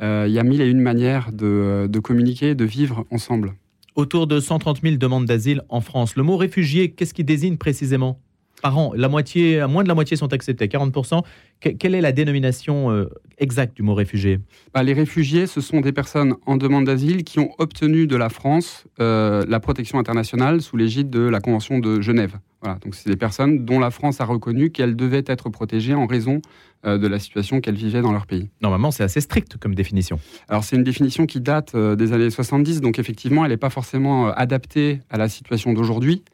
Il 0.00 0.30
y 0.30 0.38
a 0.38 0.42
mille 0.42 0.62
et 0.62 0.68
une 0.68 0.80
manières 0.80 1.32
de, 1.32 1.86
de 1.90 1.98
communiquer, 1.98 2.54
de 2.54 2.64
vivre 2.64 3.04
ensemble. 3.10 3.54
Autour 3.96 4.26
de 4.26 4.40
130 4.40 4.82
000 4.82 4.96
demandes 4.96 5.26
d'asile 5.26 5.62
en 5.68 5.80
France. 5.80 6.16
Le 6.16 6.24
mot 6.24 6.36
réfugié, 6.36 6.90
qu'est-ce 6.90 7.14
qui 7.14 7.22
désigne 7.22 7.56
précisément? 7.56 8.20
Par 8.62 8.78
an. 8.78 8.92
La 8.94 9.08
moitié, 9.08 9.66
moins 9.66 9.82
de 9.82 9.88
la 9.88 9.94
moitié 9.94 10.16
sont 10.16 10.32
acceptés, 10.32 10.66
40%. 10.66 11.22
quelle 11.60 11.94
est 11.94 12.00
la 12.00 12.12
dénomination 12.12 12.90
euh, 12.90 13.10
exacte 13.38 13.76
du 13.76 13.82
mot 13.82 13.94
réfugié? 13.94 14.40
Bah, 14.72 14.82
Les 14.82 14.92
réfugiés, 14.92 15.46
ce 15.46 15.60
sont 15.60 15.80
des 15.80 15.92
personnes 15.92 16.34
en 16.46 16.56
demande 16.56 16.84
d'asile 16.84 17.24
qui 17.24 17.38
ont 17.38 17.50
obtenu 17.58 18.06
de 18.06 18.16
la 18.16 18.28
France 18.28 18.84
euh, 19.00 19.44
la 19.48 19.60
protection 19.60 19.98
internationale 19.98 20.60
sous 20.62 20.76
l'égide 20.76 21.10
de 21.10 21.20
la 21.20 21.40
Convention 21.40 21.78
de 21.78 22.00
Genève. 22.00 22.38
Voilà, 22.62 22.78
donc 22.78 22.94
c'est 22.94 23.10
des 23.10 23.16
personnes 23.16 23.66
dont 23.66 23.78
la 23.78 23.90
France 23.90 24.20
a 24.20 24.24
reconnu 24.24 24.70
qu'elles 24.70 24.96
devaient 24.96 25.24
être 25.26 25.50
protégées 25.50 25.94
en 25.94 26.06
raison 26.06 26.40
euh, 26.86 26.96
de 26.96 27.06
la 27.06 27.18
situation 27.18 27.60
qu'elles 27.60 27.74
vivaient 27.74 28.00
dans 28.00 28.12
leur 28.12 28.26
pays. 28.26 28.48
Normalement, 28.62 28.90
c'est 28.90 29.04
assez 29.04 29.20
strict 29.20 29.58
comme 29.58 29.74
définition. 29.74 30.18
Alors 30.48 30.64
c'est 30.64 30.76
une 30.76 30.84
définition 30.84 31.26
qui 31.26 31.40
date 31.40 31.76
des 31.76 32.12
années 32.12 32.30
70, 32.30 32.80
donc 32.80 32.98
effectivement, 32.98 33.44
elle 33.44 33.50
n'est 33.50 33.58
pas 33.58 33.70
forcément 33.70 34.28
adaptée 34.28 35.00
à 35.10 35.18
la 35.18 35.28
situation 35.28 35.72
d'aujourd'hui. 35.74 36.24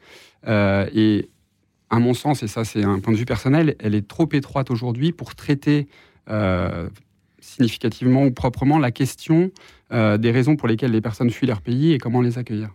et 0.47 1.29
à 1.91 1.99
mon 1.99 2.15
sens, 2.15 2.43
et 2.43 2.47
ça 2.47 2.65
c'est 2.65 2.85
un 2.85 3.01
point 3.01 3.13
de 3.13 3.19
vue 3.19 3.25
personnel, 3.25 3.75
elle 3.81 3.95
est 3.95 4.07
trop 4.07 4.29
étroite 4.33 4.71
aujourd'hui 4.71 5.13
pour 5.13 5.35
traiter 5.35 5.89
euh, 6.29 6.89
significativement 7.41 8.25
ou 8.25 8.31
proprement 8.31 8.79
la 8.79 8.93
question 8.93 9.51
euh, 9.93 10.17
des 10.17 10.31
raisons 10.31 10.57
pour 10.57 10.69
lesquelles 10.69 10.93
les 10.93 11.01
personnes 11.01 11.31
fuient 11.31 11.47
leur 11.47 11.63
pays 11.63 11.93
et 11.93 11.99
comment 11.99 12.21
les 12.21 12.39
accueillir. 12.39 12.71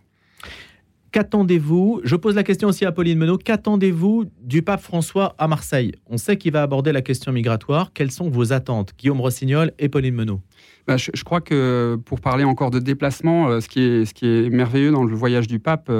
Qu'attendez-vous? 1.12 2.02
Je 2.04 2.14
pose 2.14 2.34
la 2.34 2.42
question 2.42 2.68
aussi 2.68 2.84
à 2.84 2.92
Pauline 2.92 3.16
Menot. 3.16 3.38
Qu'attendez-vous 3.38 4.26
du 4.42 4.60
pape 4.60 4.82
François 4.82 5.34
à 5.38 5.48
Marseille? 5.48 5.92
On 6.10 6.18
sait 6.18 6.36
qu'il 6.36 6.52
va 6.52 6.62
aborder 6.62 6.92
la 6.92 7.00
question 7.00 7.32
migratoire. 7.32 7.92
Quelles 7.94 8.10
sont 8.10 8.28
vos 8.28 8.52
attentes? 8.52 8.92
Guillaume 8.98 9.22
Rossignol 9.22 9.72
et 9.78 9.88
Pauline 9.88 10.14
Menot 10.14 10.42
bah, 10.86 10.96
je, 10.98 11.10
crois 11.24 11.40
que 11.40 11.98
pour 12.04 12.20
parler 12.20 12.44
encore 12.44 12.70
de 12.70 12.78
déplacement, 12.78 13.48
euh, 13.48 13.60
ce, 13.60 13.68
qui 13.68 13.80
est, 13.80 14.04
ce 14.04 14.14
qui 14.14 14.26
est 14.26 14.50
merveilleux 14.50 14.90
dans 14.92 15.04
le 15.04 15.14
voyage 15.16 15.46
du 15.46 15.58
pape, 15.58 15.90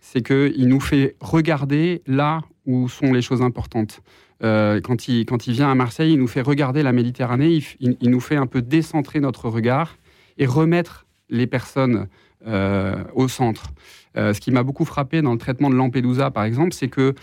c'est 0.00 0.26
qu'il 0.26 0.66
nous 0.66 0.80
fait 0.80 1.16
regarder 1.20 2.02
là 2.06 2.40
où 2.66 2.88
sont 2.88 3.12
les 3.12 3.22
choses 3.22 3.42
importantes. 3.42 4.02
Euh, 4.42 4.80
quand, 4.80 5.08
il, 5.08 5.24
vient 5.52 5.70
à 5.70 5.74
Marseille, 5.74 6.12
il 6.12 6.18
nous 6.18 6.26
fait 6.26 6.42
regarder 6.42 6.82
la 6.82 6.92
Méditerranée, 6.92 7.62
il, 7.80 8.10
nous 8.10 8.20
fait 8.20 8.36
un 8.36 8.46
peu 8.46 8.60
décentrer 8.60 9.20
notre 9.20 9.48
regard 9.48 9.96
et 10.36 10.46
remettre 10.46 11.06
les 11.30 11.46
personnes 11.46 12.08
euh, 12.46 13.02
au 13.14 13.28
centre. 13.28 13.68
Euh, 14.16 14.34
ce 14.34 14.40
qui 14.40 14.50
m'a 14.50 14.62
beaucoup 14.62 14.84
frappé 14.84 15.22
dans 15.22 15.32
le 15.32 15.38
traitement 15.38 15.70
de 15.70 15.74
Lampedusa, 15.74 16.30
par 16.30 16.44
exemple, 16.44 16.72
c'est 16.72 16.88
que 16.88 17.14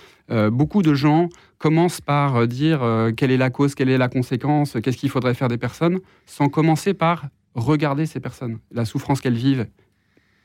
beaucoup 0.49 0.81
de 0.81 0.95
gens 0.95 1.29
commencent 1.59 2.01
par 2.01 2.47
dire 2.47 2.81
quelle 3.15 3.29
est 3.29 3.37
la 3.37 3.51
cause, 3.51 3.75
quelle 3.75 3.89
est 3.89 3.97
la 3.97 4.09
conséquence, 4.09 4.77
qu'est-ce 4.81 4.97
qu'il 4.97 5.09
faudrait 5.09 5.35
faire 5.35 5.49
des 5.49 5.57
personnes, 5.57 5.99
sans 6.25 6.47
commencer 6.47 6.93
par 6.93 7.27
regarder 7.53 8.05
ces 8.05 8.19
personnes, 8.19 8.57
la 8.71 8.85
souffrance 8.85 9.21
qu'elles 9.21 9.35
vivent, 9.35 9.67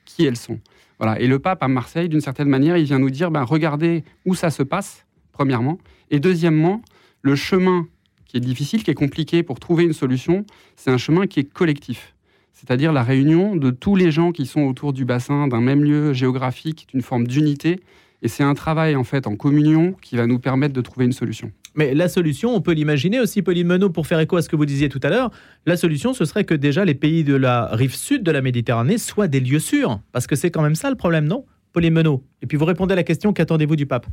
qui 0.05 0.27
elles 0.27 0.37
sont. 0.37 0.61
Voilà. 0.99 1.21
Et 1.21 1.27
le 1.27 1.39
pape 1.39 1.63
à 1.63 1.69
Marseille, 1.69 2.09
d'une 2.09 2.21
certaine 2.21 2.49
manière, 2.49 2.77
il 2.77 2.85
vient 2.85 2.99
nous 2.99 3.11
dire 3.11 3.31
ben, 3.31 3.43
regardez 3.43 4.05
où 4.27 4.35
ça 4.35 4.51
se 4.51 4.63
passe, 4.63 5.07
premièrement. 5.33 5.79
Et 6.11 6.21
deuxièmement, 6.21 6.83
le 7.23 7.37
chemin 7.37 7.87
qui 8.27 8.37
est 8.37 8.41
difficile, 8.41 8.85
qui 8.85 8.91
est 8.91 8.95
compliqué 8.95 9.43
pour 9.43 9.59
trouver 9.59 9.85
une 9.85 9.93
solution, 9.93 10.45
c'est 10.77 10.91
un 10.91 10.99
chemin 10.99 11.27
qui 11.27 11.41
est 11.41 11.51
collectif. 11.51 12.15
C'est-à-dire 12.53 12.93
la 12.93 13.03
réunion 13.03 13.57
de 13.57 13.71
tous 13.71 13.95
les 13.97 14.11
gens 14.11 14.33
qui 14.33 14.45
sont 14.45 14.63
autour 14.63 14.93
du 14.93 15.05
bassin, 15.05 15.49
d'un 15.49 15.61
même 15.61 15.85
lieu 15.85 16.13
géographique, 16.13 16.89
d'une 16.93 17.03
forme 17.03 17.27
d'unité. 17.27 17.81
Et 18.21 18.29
c'est 18.29 18.43
un 18.43 18.55
travail 18.55 18.97
en 18.97 19.05
fait 19.05 19.27
en 19.27 19.37
communion 19.37 19.95
qui 20.03 20.17
va 20.17 20.27
nous 20.27 20.41
permettre 20.41 20.75
de 20.75 20.81
trouver 20.81 21.07
une 21.07 21.13
solution. 21.13 21.53
Mais 21.79 21.95
la 21.95 22.09
solution, 22.09 22.57
on 22.57 22.61
peut 22.61 22.73
l'imaginer 22.73 23.21
aussi, 23.21 23.41
Pauline 23.41 23.89
pour 23.89 24.09
faire 24.09 24.19
écho 24.19 24.37
à 24.37 24.43
ce 24.43 24.49
que 24.49 24.57
vous 24.57 24.67
disiez 24.67 24.89
tout 24.89 24.99
à 25.05 25.11
l'heure, 25.11 25.31
la 25.65 25.77
solution, 25.77 26.13
ce 26.13 26.25
serait 26.25 26.43
que 26.43 26.55
déjà 26.55 26.85
les 26.85 26.97
pays 26.97 27.23
de 27.23 27.37
la 27.37 27.67
rive 27.67 27.95
sud 27.95 28.25
de 28.25 28.33
la 28.33 28.43
Méditerranée 28.43 28.99
soient 28.99 29.29
des 29.29 29.39
lieux 29.39 29.61
sûrs. 29.61 30.01
Parce 30.11 30.27
que 30.27 30.35
c'est 30.35 30.51
quand 30.51 30.63
même 30.63 30.75
ça 30.75 30.91
le 30.91 30.97
problème, 30.97 31.27
non 31.27 31.45
Pauline. 31.73 32.03
Et 32.43 32.47
puis 32.47 32.57
vous 32.57 32.65
répondez 32.65 32.95
à 32.95 32.97
la 32.97 33.05
question, 33.05 33.33
qu'attendez-vous 33.33 33.77
du 33.77 33.87
pape? 33.87 34.07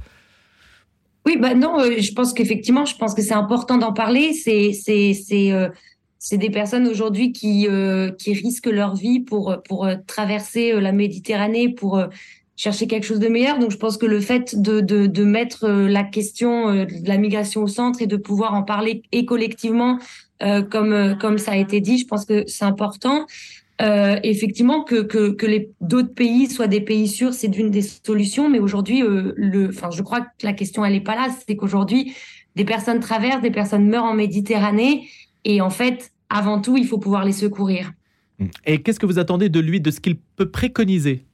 Oui, 1.25 1.38
bah 1.41 1.55
non, 1.55 1.79
je 1.79 2.13
pense 2.13 2.34
qu'effectivement, 2.34 2.86
je 2.86 2.95
pense 2.98 3.15
que 3.15 3.24
c'est 3.24 3.34
important 3.34 3.79
d'en 3.79 3.93
parler. 3.93 4.34
C'est 4.34 4.72
c'est 4.74 5.13
c'est 6.19 6.38
des 6.38 6.50
personnes 6.51 6.88
aujourd'hui 6.88 7.31
qui 7.31 7.67
qui 8.19 8.34
risquent 8.34 8.67
leur 8.67 8.95
vie 8.95 9.22
pour 9.22 9.57
pour 9.67 9.89
traverser 10.05 10.79
la 10.79 10.91
Méditerranée 10.91 11.69
pour 11.69 12.00
chercher 12.56 12.88
quelque 12.88 13.04
chose 13.06 13.20
de 13.20 13.28
meilleur. 13.28 13.60
Donc, 13.60 13.72
je 13.72 13.78
pense 13.78 13.98
que 13.98 14.06
le 14.06 14.20
fait 14.20 14.60
de, 14.62 14.80
de, 14.80 15.08
de 15.08 15.24
mettre 15.24 15.66
euh, 15.66 15.88
la 15.88 16.04
question 16.04 16.70
euh, 16.70 16.86
de 16.86 17.08
la 17.08 17.18
migration 17.18 17.64
au 17.64 17.68
centre 17.68 18.02
et 18.02 18.08
de 18.08 18.18
pouvoir 18.18 18.54
en 18.54 18.64
parler 18.64 19.04
et 19.12 19.26
collectivement, 19.26 20.00
euh, 20.44 20.62
comme, 20.62 21.18
comme 21.20 21.38
ça 21.38 21.52
a 21.52 21.58
été 21.58 21.82
dit, 21.82 21.98
je 21.98 22.08
pense 22.08 22.26
que 22.26 22.44
c'est 22.48 22.66
important. 22.66 23.26
Effectivement, 23.78 24.86
que, 24.86 25.02
que, 25.02 25.32
que 25.32 25.46
les 25.46 25.70
d'autres 25.82 26.14
pays 26.14 26.48
soient 26.48 26.68
des 26.68 26.80
pays 26.80 27.10
sûrs, 27.10 27.34
c'est 27.34 27.50
d'une 27.50 27.70
des 27.70 27.82
solutions. 27.82 28.50
Mais 28.50 28.60
aujourd'hui, 28.60 29.02
je 29.02 30.02
crois 30.02 30.22
que 30.22 30.28
la 30.44 30.54
question, 30.54 30.86
elle 30.86 30.94
n'est 30.94 31.02
pas 31.02 31.16
là. 31.16 31.28
C'est 31.46 31.58
qu'aujourd'hui, 31.58 32.14
des 32.56 32.64
personnes 32.64 33.02
traversent, 33.02 33.42
des 33.42 33.52
personnes 33.52 33.86
meurent 33.86 34.06
en 34.06 34.14
Méditerranée. 34.14 35.10
Et 35.44 35.60
en 35.60 35.70
fait, 35.70 36.14
avant 36.30 36.62
tout, 36.62 36.78
il 36.78 36.88
faut 36.88 37.00
pouvoir 37.00 37.26
les 37.26 37.34
secourir. 37.34 37.92
Et 38.66 38.82
qu'est-ce 38.82 39.00
que 39.00 39.06
vous 39.06 39.20
attendez 39.20 39.50
de 39.50 39.60
lui, 39.60 39.82
de 39.82 39.92
ce 39.92 40.00
qu'il 40.00 40.16
peut 40.38 40.50
préconiser? 40.50 41.26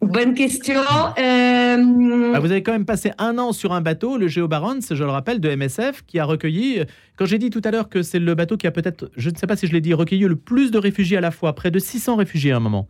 Bonne 0.00 0.34
question. 0.34 0.80
Euh... 1.18 2.32
Ah, 2.34 2.40
vous 2.40 2.52
avez 2.52 2.62
quand 2.62 2.72
même 2.72 2.84
passé 2.84 3.10
un 3.18 3.36
an 3.38 3.52
sur 3.52 3.72
un 3.72 3.80
bateau, 3.80 4.16
le 4.16 4.28
Géobarons, 4.28 4.78
je 4.88 5.02
le 5.02 5.10
rappelle, 5.10 5.40
de 5.40 5.54
MSF, 5.54 6.04
qui 6.06 6.20
a 6.20 6.24
recueilli, 6.24 6.82
quand 7.16 7.26
j'ai 7.26 7.38
dit 7.38 7.50
tout 7.50 7.62
à 7.64 7.72
l'heure 7.72 7.88
que 7.88 8.02
c'est 8.02 8.20
le 8.20 8.34
bateau 8.34 8.56
qui 8.56 8.68
a 8.68 8.70
peut-être, 8.70 9.10
je 9.16 9.30
ne 9.30 9.36
sais 9.36 9.48
pas 9.48 9.56
si 9.56 9.66
je 9.66 9.72
l'ai 9.72 9.80
dit, 9.80 9.94
recueilli 9.94 10.22
le 10.22 10.36
plus 10.36 10.70
de 10.70 10.78
réfugiés 10.78 11.16
à 11.16 11.20
la 11.20 11.32
fois, 11.32 11.52
près 11.54 11.72
de 11.72 11.80
600 11.80 12.14
réfugiés 12.16 12.52
à 12.52 12.56
un 12.56 12.60
moment. 12.60 12.86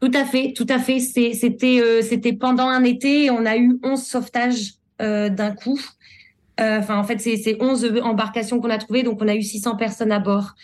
Tout 0.00 0.12
à 0.14 0.24
fait, 0.24 0.52
tout 0.54 0.66
à 0.68 0.78
fait. 0.78 1.00
C'était 1.00 1.80
euh, 1.80 2.02
c'était 2.02 2.34
pendant 2.34 2.68
un 2.68 2.84
été, 2.84 3.30
on 3.30 3.46
a 3.46 3.56
eu 3.56 3.78
11 3.82 4.00
sauvetages 4.00 4.74
euh, 5.02 5.28
d'un 5.28 5.50
coup. 5.52 5.80
Enfin, 6.60 6.98
en 6.98 7.02
fait, 7.02 7.18
c'est 7.18 7.56
11 7.60 8.00
embarcations 8.04 8.60
qu'on 8.60 8.70
a 8.70 8.78
trouvées, 8.78 9.02
donc 9.02 9.20
on 9.20 9.26
a 9.26 9.34
eu 9.34 9.42
600 9.42 9.74
personnes 9.74 10.12
à 10.12 10.20
bord. 10.20 10.54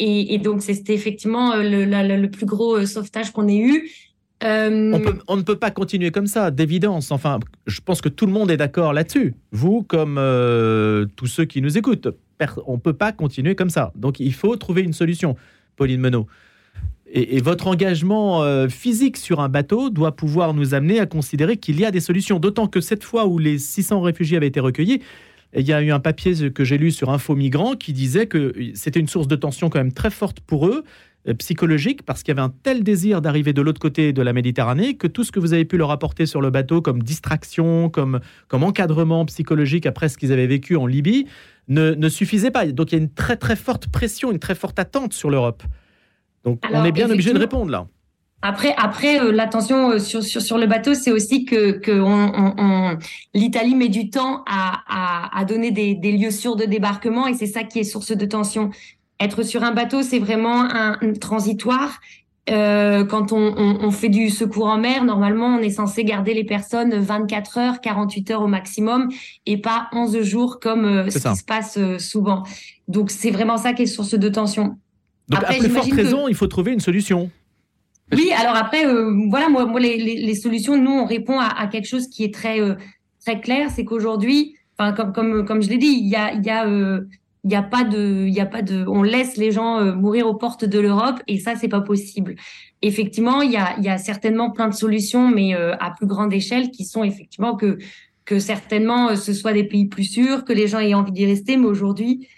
Et, 0.00 0.38
donc, 0.38 0.62
c'était 0.62 0.94
effectivement 0.94 1.52
euh, 1.52 1.62
le, 1.62 2.26
plus 2.28 2.46
gros 2.46 2.76
euh, 2.76 2.86
sauvetage 2.86 3.32
qu'on 3.32 3.48
ait 3.48 3.58
eu. 3.58 3.90
Euh, 4.44 4.96
on, 5.26 5.36
ne 5.36 5.42
peut 5.42 5.56
pas 5.56 5.72
continuer 5.72 6.12
comme 6.12 6.28
ça, 6.28 6.52
d'évidence. 6.52 7.10
Enfin, 7.10 7.40
je 7.66 7.80
pense 7.80 8.00
que 8.00 8.08
tout 8.08 8.24
le 8.24 8.32
monde 8.32 8.52
est 8.52 8.56
d'accord 8.56 8.92
là-dessus. 8.92 9.34
Vous, 9.50 9.82
comme 9.82 10.14
tous 11.16 11.26
ceux 11.26 11.44
qui 11.44 11.60
nous 11.60 11.76
écoutent, 11.76 12.08
on 12.66 12.74
ne 12.74 12.78
peut 12.78 12.92
pas 12.92 13.10
continuer 13.10 13.56
comme 13.56 13.70
ça. 13.70 13.92
Donc, 13.96 14.20
il 14.20 14.32
faut 14.32 14.54
trouver 14.54 14.82
une 14.82 14.92
solution, 14.92 15.34
Pauline 15.74 16.00
Menot. 16.00 16.28
Et, 17.10 17.40
votre 17.40 17.66
engagement 17.66 18.68
physique 18.68 19.16
sur 19.16 19.40
un 19.40 19.48
bateau 19.48 19.90
doit 19.90 20.14
pouvoir 20.14 20.54
nous 20.54 20.72
amener 20.72 21.00
à 21.00 21.06
considérer 21.06 21.56
qu'il 21.56 21.80
y 21.80 21.84
a 21.84 21.90
des 21.90 21.98
solutions. 21.98 22.38
D'autant 22.38 22.68
que 22.68 22.80
cette 22.80 23.02
fois 23.02 23.26
où 23.26 23.38
les 23.38 23.58
600 23.58 24.02
réfugiés 24.02 24.36
avaient 24.36 24.46
été 24.46 24.60
recueillis, 24.60 25.00
il 25.54 25.66
y 25.66 25.72
a 25.72 25.82
eu 25.82 25.90
un 25.90 26.00
papier 26.00 26.50
que 26.50 26.64
j'ai 26.64 26.78
lu 26.78 26.90
sur 26.90 27.10
Info 27.10 27.34
Migrants 27.34 27.74
qui 27.74 27.92
disait 27.92 28.26
que 28.26 28.52
c'était 28.74 29.00
une 29.00 29.08
source 29.08 29.28
de 29.28 29.36
tension 29.36 29.70
quand 29.70 29.78
même 29.78 29.92
très 29.92 30.10
forte 30.10 30.40
pour 30.40 30.66
eux, 30.66 30.84
euh, 31.26 31.34
psychologique, 31.34 32.02
parce 32.04 32.22
qu'il 32.22 32.34
y 32.34 32.38
avait 32.38 32.46
un 32.46 32.52
tel 32.62 32.84
désir 32.84 33.20
d'arriver 33.20 33.52
de 33.52 33.62
l'autre 33.62 33.80
côté 33.80 34.12
de 34.12 34.22
la 34.22 34.32
Méditerranée 34.32 34.94
que 34.96 35.06
tout 35.06 35.24
ce 35.24 35.32
que 35.32 35.40
vous 35.40 35.52
avez 35.52 35.64
pu 35.64 35.76
leur 35.76 35.90
apporter 35.90 36.26
sur 36.26 36.40
le 36.40 36.50
bateau 36.50 36.80
comme 36.80 37.02
distraction, 37.02 37.88
comme, 37.88 38.20
comme 38.46 38.62
encadrement 38.62 39.24
psychologique 39.24 39.86
après 39.86 40.08
ce 40.08 40.18
qu'ils 40.18 40.32
avaient 40.32 40.46
vécu 40.46 40.76
en 40.76 40.86
Libye, 40.86 41.26
ne, 41.68 41.92
ne, 41.92 42.08
suffisait 42.08 42.50
pas. 42.50 42.66
Donc 42.66 42.92
il 42.92 42.96
y 42.96 42.98
a 42.98 43.02
une 43.02 43.12
très 43.12 43.36
très 43.36 43.56
forte 43.56 43.88
pression, 43.88 44.30
une 44.30 44.38
très 44.38 44.54
forte 44.54 44.78
attente 44.78 45.12
sur 45.12 45.30
l'Europe. 45.30 45.62
Donc 46.44 46.62
on 46.72 46.84
est 46.84 46.92
bien 46.92 47.10
obligé 47.10 47.32
de 47.32 47.38
répondre 47.38 47.70
là. 47.70 47.86
Après, 48.40 48.72
après 48.76 49.20
euh, 49.20 49.32
l'attention 49.32 49.90
euh, 49.90 49.98
sur, 49.98 50.22
sur, 50.22 50.40
sur 50.40 50.58
le 50.58 50.66
bateau, 50.66 50.94
c'est 50.94 51.10
aussi 51.10 51.44
que, 51.44 51.72
que 51.72 51.90
on, 51.90 52.54
on, 52.56 52.98
l'Italie 53.34 53.74
met 53.74 53.88
du 53.88 54.10
temps 54.10 54.44
à, 54.46 54.82
à, 54.86 55.38
à 55.38 55.44
donner 55.44 55.72
des, 55.72 55.94
des, 55.94 56.12
lieux 56.12 56.30
sûrs 56.30 56.54
de 56.54 56.64
débarquement 56.64 57.26
et 57.26 57.34
c'est 57.34 57.46
ça 57.46 57.64
qui 57.64 57.80
est 57.80 57.84
source 57.84 58.12
de 58.12 58.26
tension. 58.26 58.70
Être 59.18 59.42
sur 59.42 59.64
un 59.64 59.72
bateau, 59.72 60.02
c'est 60.02 60.20
vraiment 60.20 60.62
un, 60.62 60.96
transitoire. 61.20 61.98
Euh, 62.48 63.04
quand 63.04 63.32
on, 63.32 63.54
on, 63.58 63.90
fait 63.90 64.08
du 64.08 64.30
secours 64.30 64.66
en 64.66 64.78
mer, 64.78 65.04
normalement, 65.04 65.48
on 65.48 65.58
est 65.58 65.70
censé 65.70 66.04
garder 66.04 66.32
les 66.32 66.44
personnes 66.44 66.94
24 66.94 67.58
heures, 67.58 67.80
48 67.80 68.30
heures 68.30 68.42
au 68.42 68.46
maximum 68.46 69.08
et 69.44 69.58
pas 69.58 69.88
11 69.92 70.22
jours 70.22 70.58
comme 70.60 70.84
euh, 70.86 71.10
ce 71.10 71.18
qui 71.18 71.36
se 71.36 71.44
passe 71.44 71.78
souvent. 71.98 72.44
Donc, 72.86 73.10
c'est 73.10 73.32
vraiment 73.32 73.58
ça 73.58 73.74
qui 73.74 73.82
est 73.82 73.86
source 73.86 74.14
de 74.14 74.28
tension. 74.28 74.78
Donc, 75.28 75.40
Après, 75.40 75.56
à 75.56 75.58
plus 75.58 75.68
forte 75.68 75.92
raison, 75.92 76.28
il 76.28 76.34
faut 76.36 76.46
trouver 76.46 76.72
une 76.72 76.80
solution. 76.80 77.30
Oui, 78.12 78.30
alors 78.32 78.56
après, 78.56 78.86
euh, 78.86 79.14
voilà, 79.28 79.48
moi, 79.48 79.68
les, 79.80 80.34
solutions, 80.34 80.76
nous, 80.76 80.90
on 80.90 81.04
répond 81.04 81.38
à, 81.38 81.66
quelque 81.66 81.86
chose 81.86 82.08
qui 82.08 82.24
est 82.24 82.32
très 82.32 82.60
euh, 82.60 82.74
très 83.24 83.40
clair, 83.40 83.70
c'est 83.70 83.84
qu'aujourd'hui, 83.84 84.56
comme 84.78 85.12
comme 85.12 85.44
comme 85.44 85.62
je 85.62 85.68
l'ai 85.68 85.78
dit, 85.78 85.98
il 86.00 86.08
y 86.08 86.16
a 86.16 86.32
y 86.34 86.48
a 86.48 86.66
euh, 86.66 87.00
y 87.44 87.54
a 87.54 87.62
pas 87.62 87.84
de 87.84 88.24
il 88.26 88.32
y 88.32 88.40
a 88.40 88.46
pas 88.46 88.62
de 88.62 88.84
on 88.86 89.02
laisse 89.02 89.36
les 89.36 89.50
gens 89.50 89.94
mourir 89.94 90.26
aux 90.26 90.34
portes 90.34 90.64
de 90.64 90.78
l'Europe 90.78 91.20
et 91.26 91.38
ça 91.38 91.56
c'est 91.56 91.68
pas 91.68 91.80
possible. 91.80 92.36
Effectivement, 92.80 93.42
il 93.42 93.50
y 93.50 93.56
a 93.56 93.78
y 93.80 93.88
a 93.88 93.98
certainement 93.98 94.50
plein 94.52 94.68
de 94.68 94.74
solutions, 94.74 95.28
mais 95.28 95.54
à 95.54 95.92
plus 95.96 96.06
grande 96.06 96.32
échelle, 96.32 96.70
qui 96.70 96.84
sont 96.84 97.04
effectivement 97.04 97.56
que 97.56 97.78
que 98.24 98.38
certainement 98.38 99.16
ce 99.16 99.32
soit 99.32 99.52
des 99.52 99.64
pays 99.64 99.86
plus 99.86 100.04
sûrs, 100.04 100.44
que 100.44 100.52
les 100.52 100.68
gens 100.68 100.78
aient 100.78 100.94
envie 100.94 101.12
d'y 101.12 101.26
rester, 101.26 101.56
mais 101.56 101.66
aujourd'hui 101.66 102.28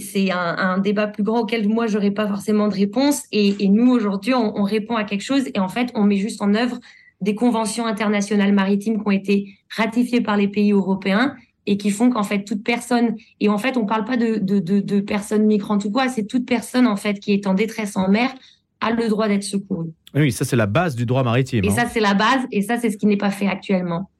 c'est 0.00 0.30
un, 0.30 0.78
débat 0.78 1.06
plus 1.06 1.22
grand 1.22 1.40
auquel 1.40 1.68
moi 1.68 1.86
j'aurais 1.86 2.10
pas 2.10 2.26
forcément 2.26 2.68
de 2.68 2.74
réponse. 2.74 3.22
Et, 3.32 3.68
nous 3.68 3.90
aujourd'hui, 3.90 4.34
on, 4.34 4.62
répond 4.62 4.96
à 4.96 5.04
quelque 5.04 5.22
chose 5.22 5.48
et 5.54 5.58
en 5.58 5.68
fait, 5.68 5.90
on 5.94 6.04
met 6.04 6.16
juste 6.16 6.42
en 6.42 6.54
œuvre 6.54 6.78
des 7.20 7.34
conventions 7.34 7.86
internationales 7.86 8.52
maritimes 8.52 9.00
qui 9.00 9.06
ont 9.06 9.12
été 9.12 9.58
ratifiées 9.76 10.20
par 10.20 10.36
les 10.36 10.48
pays 10.48 10.72
européens 10.72 11.34
et 11.66 11.76
qui 11.76 11.90
font 11.90 12.10
qu'en 12.10 12.24
fait 12.24 12.42
toute 12.44 12.64
personne 12.64 13.14
et 13.38 13.48
en 13.48 13.58
fait 13.58 13.76
on 13.76 13.86
parle 13.86 14.04
pas 14.04 14.16
de, 14.16 14.38
de, 14.38 15.00
personnes 15.00 15.46
migrantes 15.46 15.84
ou 15.84 15.92
quoi, 15.92 16.08
c'est 16.08 16.26
toute 16.26 16.44
personne 16.46 16.88
en 16.88 16.96
fait 16.96 17.20
qui 17.20 17.32
est 17.32 17.46
en 17.46 17.54
détresse 17.54 17.96
en 17.96 18.08
mer 18.08 18.34
a 18.80 18.90
le 18.90 19.08
droit 19.08 19.28
d'être 19.28 19.44
secourue. 19.44 19.92
Oui, 20.14 20.32
ça 20.32 20.44
c'est 20.44 20.56
la 20.56 20.66
base 20.66 20.96
du 20.96 21.06
droit 21.06 21.22
maritime. 21.22 21.64
Et 21.64 21.68
hein. 21.68 21.70
ça 21.70 21.86
c'est 21.86 22.00
la 22.00 22.14
base 22.14 22.42
et 22.50 22.62
ça 22.62 22.78
c'est 22.78 22.90
ce 22.90 22.96
qui 22.96 23.06
n'est 23.06 23.16
pas 23.16 23.30
fait 23.30 23.46
actuellement. 23.46 24.10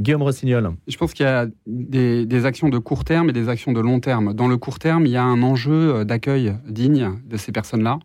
Guillaume 0.00 0.22
Rossignol. 0.22 0.72
Je 0.88 0.96
pense 0.96 1.12
qu'il 1.12 1.26
y 1.26 1.28
a 1.28 1.46
des, 1.66 2.46
actions 2.46 2.68
de 2.68 2.78
court 2.78 3.04
terme 3.04 3.28
et 3.28 3.32
des 3.32 3.48
actions 3.48 3.72
de 3.72 3.80
long 3.80 4.00
terme. 4.00 4.32
Dans 4.32 4.48
le 4.48 4.56
court 4.56 4.78
terme, 4.78 5.04
il 5.06 5.12
y 5.12 5.16
a 5.16 5.22
un 5.22 5.42
enjeu 5.42 5.94
euh, 5.94 6.04
d'accueil 6.04 6.54
digne 6.66 7.20
de 7.26 7.36
ces 7.36 7.52
personnes-là 7.52 7.98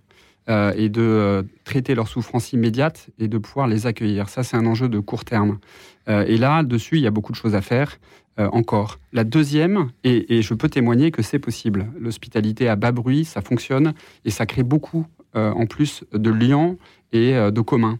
euh, 0.50 0.74
et 0.76 0.90
de 0.90 1.02
euh, 1.02 1.44
traiter 1.64 1.96
leurs 1.96 2.10
souffrances 2.10 2.52
immédiates 2.52 3.10
et 3.18 3.30
de 3.30 3.38
pouvoir 3.38 3.68
les 3.68 3.88
accueillir. 3.88 4.28
Ça, 4.28 4.44
c'est 4.44 4.58
un 4.58 4.66
enjeu 4.66 4.90
de 4.90 5.00
court 5.00 5.24
terme. 5.26 5.60
et 6.08 6.38
là, 6.38 6.64
dessus, 6.64 6.98
il 6.98 7.02
y 7.02 7.08
a 7.08 7.12
beaucoup 7.12 7.32
de 7.32 7.38
choses 7.38 7.56
à 7.56 7.62
faire. 7.62 7.98
encore. 8.38 9.00
La 9.14 9.24
deuxième, 9.24 9.92
et, 10.04 10.36
et, 10.36 10.42
je 10.42 10.54
peux 10.54 10.68
témoigner 10.68 11.10
que 11.10 11.22
c'est 11.22 11.40
possible. 11.40 11.88
L'hospitalité 11.98 12.68
à 12.68 12.76
bas 12.76 12.92
bruit, 12.92 13.24
ça 13.24 13.42
fonctionne 13.42 13.94
et 14.26 14.30
ça 14.30 14.46
crée 14.46 14.64
beaucoup, 14.64 15.06
en 15.34 15.66
plus, 15.66 16.04
de 16.14 16.30
liens 16.30 16.76
et 17.14 17.32
de 17.34 17.62
communs. 17.62 17.98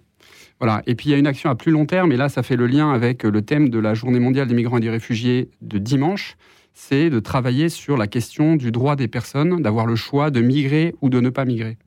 Et 0.86 0.96
puis 0.96 1.10
il 1.10 1.12
y 1.12 1.16
a 1.16 1.18
une 1.18 1.28
action 1.28 1.50
à 1.50 1.56
plus 1.56 1.72
long 1.72 1.86
terme, 1.86 2.12
et 2.12 2.18
là 2.18 2.30
ça 2.30 2.44
fait 2.44 2.56
le 2.56 2.68
lien 2.68 2.92
avec 2.92 3.24
le 3.24 3.42
thème 3.42 3.70
de 3.70 3.80
la 3.80 3.94
Journée 3.94 4.20
mondiale 4.20 4.48
des 4.48 4.56
migrants 4.56 4.78
et 4.78 4.82
des 4.82 4.90
réfugiés 4.90 5.50
de 5.62 5.78
dimanche, 5.78 6.38
c'est 6.74 7.10
de 7.10 7.20
travailler 7.20 7.70
sur 7.70 7.98
la 7.98 8.08
question 8.08 8.56
du 8.56 8.72
droit 8.72 8.96
des 8.96 9.08
personnes 9.08 9.62
d'avoir 9.62 9.86
le 9.86 9.96
choix 9.96 10.30
de 10.30 10.42
migrer 10.42 10.94
ou 11.02 11.10
de 11.10 11.20
ne 11.20 11.30
pas 11.30 11.46
migrer. 11.46 11.78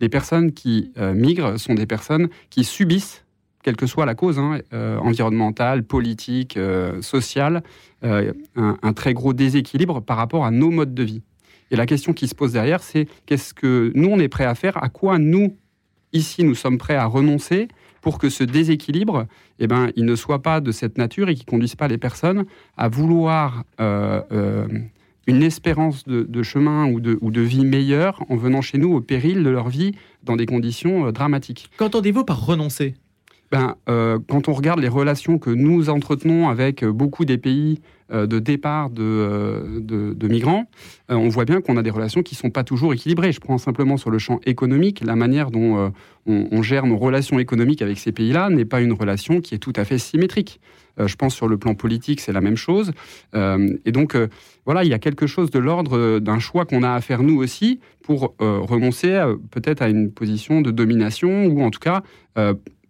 Les 0.00 0.08
personnes 0.08 0.52
qui 0.52 0.92
euh, 0.98 1.14
migrent 1.14 1.58
sont 1.58 1.74
des 1.74 1.86
personnes 1.86 2.28
qui 2.50 2.64
subissent, 2.64 3.24
quelle 3.62 3.76
que 3.76 3.86
soit 3.86 4.06
la 4.06 4.14
cause, 4.14 4.38
hein, 4.38 4.60
euh, 4.72 4.98
environnementale, 4.98 5.82
politique, 5.82 6.56
euh, 6.56 7.02
sociale, 7.02 7.62
un, 8.02 8.32
un 8.54 8.92
très 8.92 9.14
gros 9.14 9.32
déséquilibre 9.32 10.00
par 10.00 10.16
rapport 10.16 10.44
à 10.44 10.52
nos 10.52 10.70
modes 10.70 10.94
de 10.94 11.02
vie. 11.02 11.22
Et 11.72 11.76
la 11.76 11.86
question 11.86 12.12
qui 12.12 12.28
se 12.28 12.34
pose 12.36 12.52
derrière, 12.52 12.80
c'est 12.80 13.08
qu'est-ce 13.24 13.52
que 13.52 13.90
nous, 13.96 14.08
on 14.08 14.20
est 14.20 14.28
prêt 14.28 14.44
à 14.44 14.54
faire 14.54 14.80
À 14.80 14.88
quoi 14.88 15.18
nous, 15.18 15.56
ici, 16.12 16.44
nous 16.44 16.54
sommes 16.54 16.78
prêts 16.78 16.94
à 16.94 17.06
renoncer 17.06 17.66
pour 18.06 18.18
que 18.18 18.28
ce 18.28 18.44
déséquilibre, 18.44 19.26
eh 19.58 19.66
ben, 19.66 19.90
il 19.96 20.04
ne 20.04 20.14
soit 20.14 20.40
pas 20.40 20.60
de 20.60 20.70
cette 20.70 20.96
nature 20.96 21.28
et 21.28 21.34
qui 21.34 21.44
conduise 21.44 21.74
pas 21.74 21.88
les 21.88 21.98
personnes 21.98 22.44
à 22.76 22.86
vouloir 22.86 23.64
euh, 23.80 24.22
euh, 24.30 24.68
une 25.26 25.42
espérance 25.42 26.04
de, 26.04 26.42
chemin 26.44 26.86
ou 26.86 27.00
de, 27.00 27.18
ou 27.20 27.32
de, 27.32 27.40
vie 27.40 27.64
meilleure 27.64 28.22
en 28.28 28.36
venant 28.36 28.60
chez 28.60 28.78
nous 28.78 28.94
au 28.94 29.00
péril 29.00 29.42
de 29.42 29.50
leur 29.50 29.68
vie 29.68 29.96
dans 30.22 30.36
des 30.36 30.46
conditions 30.46 31.08
euh, 31.08 31.10
dramatiques. 31.10 31.68
Qu'entendez-vous 31.78 32.22
par 32.22 32.46
renoncer? 32.46 32.94
Ben, 33.50 33.76
quand 33.86 34.48
on 34.48 34.52
regarde 34.52 34.80
les 34.80 34.88
relations 34.88 35.38
que 35.38 35.50
nous 35.50 35.88
entretenons 35.88 36.48
avec 36.48 36.84
beaucoup 36.84 37.24
des 37.24 37.38
pays 37.38 37.80
euh, 38.12 38.28
de 38.28 38.38
départ 38.38 38.88
de, 38.88 39.02
euh, 39.02 40.28
migrants, 40.28 40.70
euh, 41.10 41.16
on 41.16 41.28
voit 41.28 41.44
bien 41.44 41.60
qu'on 41.60 41.76
a 41.76 41.82
des 41.82 41.90
relations 41.90 42.22
qui 42.22 42.36
ne 42.36 42.38
sont 42.38 42.50
pas 42.50 42.62
toujours 42.62 42.94
équilibrées. 42.94 43.32
Je 43.32 43.40
prends 43.40 43.58
simplement 43.58 43.96
sur 43.96 44.10
le 44.10 44.18
champ 44.18 44.38
économique, 44.46 45.02
la 45.04 45.16
manière 45.16 45.50
dont 45.50 45.92
on, 46.24 46.62
gère 46.62 46.86
nos 46.86 46.98
relations 46.98 47.40
économiques 47.40 47.82
avec 47.82 47.98
ces 47.98 48.12
pays-là 48.12 48.48
n'est 48.48 48.64
pas 48.64 48.80
une 48.80 48.92
relation 48.92 49.40
qui 49.40 49.56
est 49.56 49.58
tout 49.58 49.72
à 49.74 49.84
fait 49.84 49.98
symétrique. 49.98 50.60
je 51.04 51.14
pense 51.16 51.34
sur 51.34 51.48
le 51.48 51.58
plan 51.58 51.74
politique, 51.74 52.20
c'est 52.20 52.32
la 52.32 52.40
même 52.40 52.56
chose. 52.56 52.92
et 53.34 53.92
donc, 53.92 54.16
voilà, 54.64 54.84
il 54.84 54.90
y 54.90 54.94
a 54.94 54.98
quelque 54.98 55.26
chose 55.26 55.50
de 55.50 55.58
l'ordre 55.58 56.18
d'un 56.18 56.38
choix 56.40 56.64
qu'on 56.64 56.82
a 56.82 56.92
à 56.92 57.00
faire 57.00 57.22
nous 57.22 57.36
aussi 57.36 57.80
pour 58.02 58.34
renoncer 58.38 59.20
peut-être 59.50 59.82
à 59.82 59.88
une 59.88 60.10
position 60.10 60.60
de 60.60 60.72
domination 60.72 61.46
ou 61.46 61.62
en 61.62 61.70
tout 61.70 61.80
cas 61.80 62.02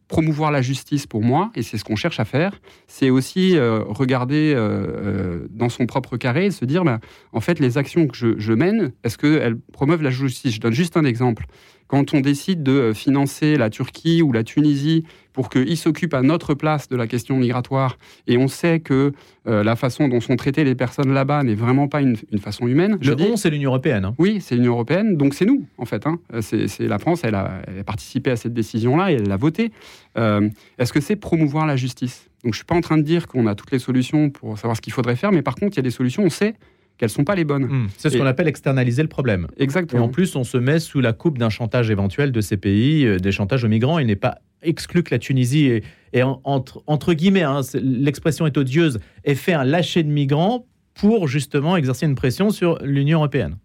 promouvoir 0.09 0.51
la 0.51 0.63
justice 0.63 1.07
pour 1.07 1.23
moi, 1.23 1.51
et 1.55 1.63
c'est 1.63 1.79
ce 1.79 1.85
qu'on 1.85 1.97
cherche 1.97 2.21
à 2.21 2.25
faire, 2.25 2.61
c'est 2.87 3.11
aussi 3.11 3.57
euh, 3.57 3.83
regarder 3.83 4.53
euh, 4.55 4.59
euh, 4.59 5.47
dans 5.51 5.69
son 5.69 5.87
propre 5.87 6.17
carré 6.17 6.47
et 6.47 6.51
se 6.51 6.65
dire, 6.65 6.85
ben, 6.85 7.01
en 7.33 7.41
fait, 7.41 7.59
les 7.59 7.77
actions 7.77 8.07
que 8.07 8.17
je, 8.17 8.39
je 8.39 8.53
mène, 8.53 8.93
est-ce 9.03 9.19
qu'elles 9.19 9.59
promeuvent 9.73 10.03
la 10.03 10.11
justice? 10.11 10.55
Je 10.55 10.61
donne 10.61 10.73
juste 10.73 10.97
un 10.97 11.05
exemple. 11.05 11.47
Quand 11.89 12.15
on 12.15 12.21
décide 12.21 12.63
de 12.63 12.93
financer 12.93 13.57
la 13.57 13.71
Turquie 13.71 14.23
ou 14.23 14.33
la 14.33 14.45
Tunisie 14.45 15.05
pour 15.33 15.51
qu'ils 15.51 15.77
s'occupent 15.77 16.15
à 16.15 16.23
notre 16.23 16.55
place 16.55 16.89
de 16.89 16.97
la 16.97 17.07
question 17.07 17.37
migratoire, 17.37 17.99
et 18.27 18.39
on 18.39 18.49
sait 18.49 18.81
que 18.81 19.13
euh, 19.47 19.63
la 19.63 19.77
façon 19.77 20.09
dont 20.09 20.21
sont 20.21 20.37
traitées 20.37 20.65
les 20.65 20.75
personnes 20.75 21.13
là-bas 21.13 21.43
n'est 21.43 21.55
vraiment 21.55 21.89
pas 21.89 22.01
une, 22.01 22.17
façon 22.41 22.67
humaine. 22.67 22.99
Le 23.03 23.17
je 23.17 23.37
c'est 23.37 23.51
l'Union 23.51 23.71
européenne. 23.71 24.07
Hein. 24.07 24.15
Oui, 24.19 24.41
c'est 24.41 24.57
l'Union 24.57 24.73
européenne, 24.73 25.17
donc 25.17 25.35
c'est 25.35 25.45
nous, 25.45 25.67
en 25.77 25.85
fait. 25.85 26.07
Hein. 26.07 26.19
C'est 26.41 26.89
la 26.89 26.99
France, 26.99 27.21
elle 27.23 27.35
a, 27.35 27.61
participé 27.85 28.31
à 28.31 28.37
cette 28.37 28.55
décision-là 28.55 29.13
et 29.13 29.17
elle 29.17 29.29
l'a 29.29 29.37
votée. 29.37 29.73
Euh, 30.17 30.49
est-ce 30.79 30.93
que 30.93 31.01
c'est 31.01 31.17
promouvoir 31.17 31.67
la 31.67 31.77
justice? 31.77 32.31
Donc 32.43 32.55
je 32.55 32.59
ne 32.59 32.61
suis 32.61 32.65
pas 32.65 32.77
en 32.77 32.81
train 32.81 32.97
de 32.97 33.03
dire 33.03 33.27
qu'on 33.27 33.47
a 33.47 33.55
toutes 33.55 33.73
les 33.73 33.79
solutions 33.79 34.31
pour 34.31 34.59
savoir 34.59 34.77
ce 34.77 34.81
qu'il 34.81 34.93
faudrait 34.93 35.17
faire, 35.17 35.33
mais 35.33 35.43
par 35.43 35.55
contre, 35.55 35.75
il 35.75 35.77
y 35.77 35.81
a 35.81 35.83
des 35.83 35.91
solutions, 35.91 36.23
on 36.23 36.31
sait 36.31 36.55
qu'elles 36.99 37.11
sont 37.11 37.25
pas 37.25 37.35
les 37.35 37.45
bonnes. 37.45 37.65
Hmm. 37.65 37.89
c'est 37.97 38.11
ce 38.11 38.19
qu'on 38.19 38.27
appelle 38.27 38.49
externaliser 38.49 39.03
le 39.03 39.09
problème. 39.09 39.47
Exactement. 39.59 40.03
Et 40.03 40.05
en 40.05 40.09
plus, 40.09 40.37
on 40.37 40.45
se 40.45 40.57
met 40.57 40.79
sous 40.79 41.01
la 41.01 41.13
coupe 41.13 41.39
d'un 41.39 41.51
chantage 41.51 41.91
éventuel 41.91 42.33
de 42.33 42.41
ces 42.41 42.57
pays, 42.57 43.05
euh, 43.05 43.19
des 43.19 43.33
chantages 43.33 43.65
aux 43.65 43.69
migrants. 43.69 43.99
Il 43.99 44.07
n'est 44.07 44.17
pas 44.17 44.39
exclu 44.63 45.03
que 45.03 45.15
la 45.15 45.19
Tunisie 45.19 45.83
est, 46.13 46.23
entre, 46.23 46.83
entre, 46.87 47.13
guillemets, 47.13 47.43
hein, 47.43 47.61
l'expression 47.75 48.47
est 48.47 48.57
odieuse, 48.57 48.99
ait 49.25 49.35
fait 49.35 49.53
un 49.53 49.65
lâcher 49.65 50.03
de 50.03 50.09
migrants 50.09 50.67
pour 50.95 51.29
justement 51.29 51.77
exercer 51.77 52.07
une 52.07 52.15
pression 52.15 52.51
sur 52.51 52.79
l'Union 52.83 53.19
européenne. 53.19 53.57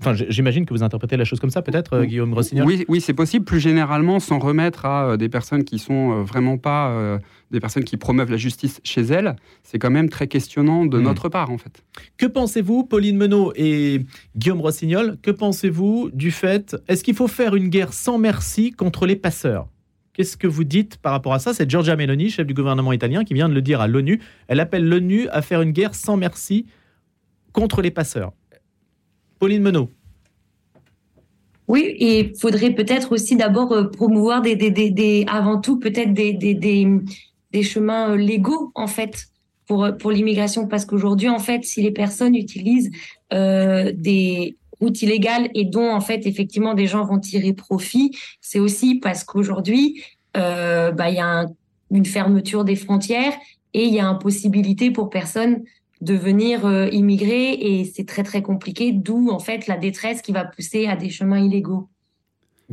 Enfin, 0.00 0.14
j'imagine 0.14 0.64
que 0.64 0.72
vous 0.72 0.84
interprétez 0.84 1.16
la 1.16 1.24
chose 1.24 1.40
comme 1.40 1.50
ça, 1.50 1.60
peut-être, 1.60 1.94
euh, 1.94 2.04
Guillaume 2.04 2.32
Rossignol? 2.32 2.64
Oui, 2.66 2.84
oui 2.88 3.00
c'est 3.00 3.14
possible. 3.14 3.44
Plus 3.44 3.58
généralement, 3.58 4.20
sans 4.20 4.38
remettre 4.38 4.84
à 4.84 5.10
euh, 5.10 5.16
des 5.16 5.28
personnes 5.28 5.64
qui 5.64 5.80
sont 5.80 6.12
euh, 6.12 6.22
vraiment 6.22 6.56
pas 6.56 7.18
des 7.50 7.60
personnes 7.60 7.84
qui 7.84 7.96
promeuvent 7.96 8.30
la 8.30 8.36
justice 8.36 8.80
chez 8.84 9.00
elles, 9.00 9.34
c'est 9.62 9.78
quand 9.78 9.90
même 9.90 10.08
très 10.08 10.28
questionnant 10.28 10.86
de 10.86 10.98
hmm. 10.98 11.02
notre 11.02 11.28
part, 11.28 11.50
en 11.50 11.58
fait. 11.58 11.82
Que 12.16 12.26
pensez-vous, 12.26 12.84
Pauline 12.84 13.16
Menot 13.16 13.52
et 13.56 14.04
Guillaume 14.36 14.60
Rossignol, 14.60 15.16
que 15.22 15.30
pensez-vous 15.30 16.10
du 16.12 16.30
fait, 16.30 16.76
est-ce 16.86 17.02
qu'il 17.02 17.14
faut 17.14 17.28
faire 17.28 17.56
une 17.56 17.68
guerre 17.68 17.92
sans 17.92 18.18
merci 18.18 18.70
contre 18.72 19.06
les 19.06 19.16
passeurs? 19.16 19.68
Qu'est-ce 20.12 20.36
que 20.36 20.46
vous 20.46 20.64
dites 20.64 20.98
par 20.98 21.12
rapport 21.12 21.32
à 21.32 21.38
ça? 21.38 21.54
C'est 21.54 21.68
Giorgia 21.68 21.96
Meloni, 21.96 22.30
chef 22.30 22.46
du 22.46 22.54
gouvernement 22.54 22.92
italien, 22.92 23.24
qui 23.24 23.34
vient 23.34 23.48
de 23.48 23.54
le 23.54 23.62
dire 23.62 23.80
à 23.80 23.88
l'ONU. 23.88 24.20
Elle 24.48 24.60
appelle 24.60 24.88
l'ONU 24.88 25.28
à 25.28 25.42
faire 25.42 25.62
une 25.62 25.72
guerre 25.72 25.94
sans 25.94 26.16
merci 26.16 26.66
contre 27.52 27.82
les 27.82 27.90
passeurs. 27.90 28.32
Pauline 29.38 29.62
Menot. 29.62 29.90
Oui, 31.68 31.94
et 31.98 32.20
il 32.20 32.38
faudrait 32.38 32.70
peut-être 32.70 33.12
aussi 33.12 33.36
d'abord 33.36 33.72
euh, 33.72 33.84
promouvoir 33.84 34.42
avant 35.26 35.60
tout 35.60 35.78
peut-être 35.78 36.14
des, 36.14 37.62
chemins 37.62 38.10
euh, 38.12 38.16
légaux 38.16 38.72
en 38.74 38.86
fait 38.86 39.26
pour 39.66 39.84
euh, 39.84 39.92
pour 39.92 40.10
l'immigration 40.10 40.66
parce 40.66 40.86
qu'aujourd'hui 40.86 41.28
en 41.28 41.38
fait 41.38 41.64
si 41.64 41.82
les 41.82 41.90
personnes 41.90 42.34
utilisent 42.34 42.90
des 43.30 44.56
routes 44.80 45.02
illégales 45.02 45.50
et 45.54 45.64
dont 45.64 45.90
en 45.90 46.00
fait 46.00 46.26
effectivement 46.26 46.72
des 46.72 46.86
gens 46.86 47.04
vont 47.04 47.18
tirer 47.18 47.52
profit, 47.52 48.12
c'est 48.40 48.60
aussi 48.60 48.94
parce 48.94 49.22
qu'aujourd'hui 49.24 50.02
bah 50.32 51.10
il 51.10 51.16
y 51.16 51.20
a 51.20 51.46
une 51.90 52.06
fermeture 52.06 52.64
des 52.64 52.76
frontières 52.76 53.34
et 53.74 53.84
il 53.84 53.92
y 53.92 54.00
a 54.00 54.06
une 54.06 54.18
possibilité 54.18 54.90
pour 54.90 55.10
personne 55.10 55.64
de 56.00 56.14
venir 56.14 56.66
euh, 56.66 56.88
immigrer 56.88 57.52
et 57.52 57.84
c'est 57.84 58.06
très 58.06 58.22
très 58.22 58.42
compliqué, 58.42 58.92
d'où 58.92 59.30
en 59.30 59.38
fait 59.38 59.66
la 59.66 59.76
détresse 59.76 60.22
qui 60.22 60.32
va 60.32 60.44
pousser 60.44 60.86
à 60.86 60.96
des 60.96 61.10
chemins 61.10 61.40
illégaux. 61.40 61.88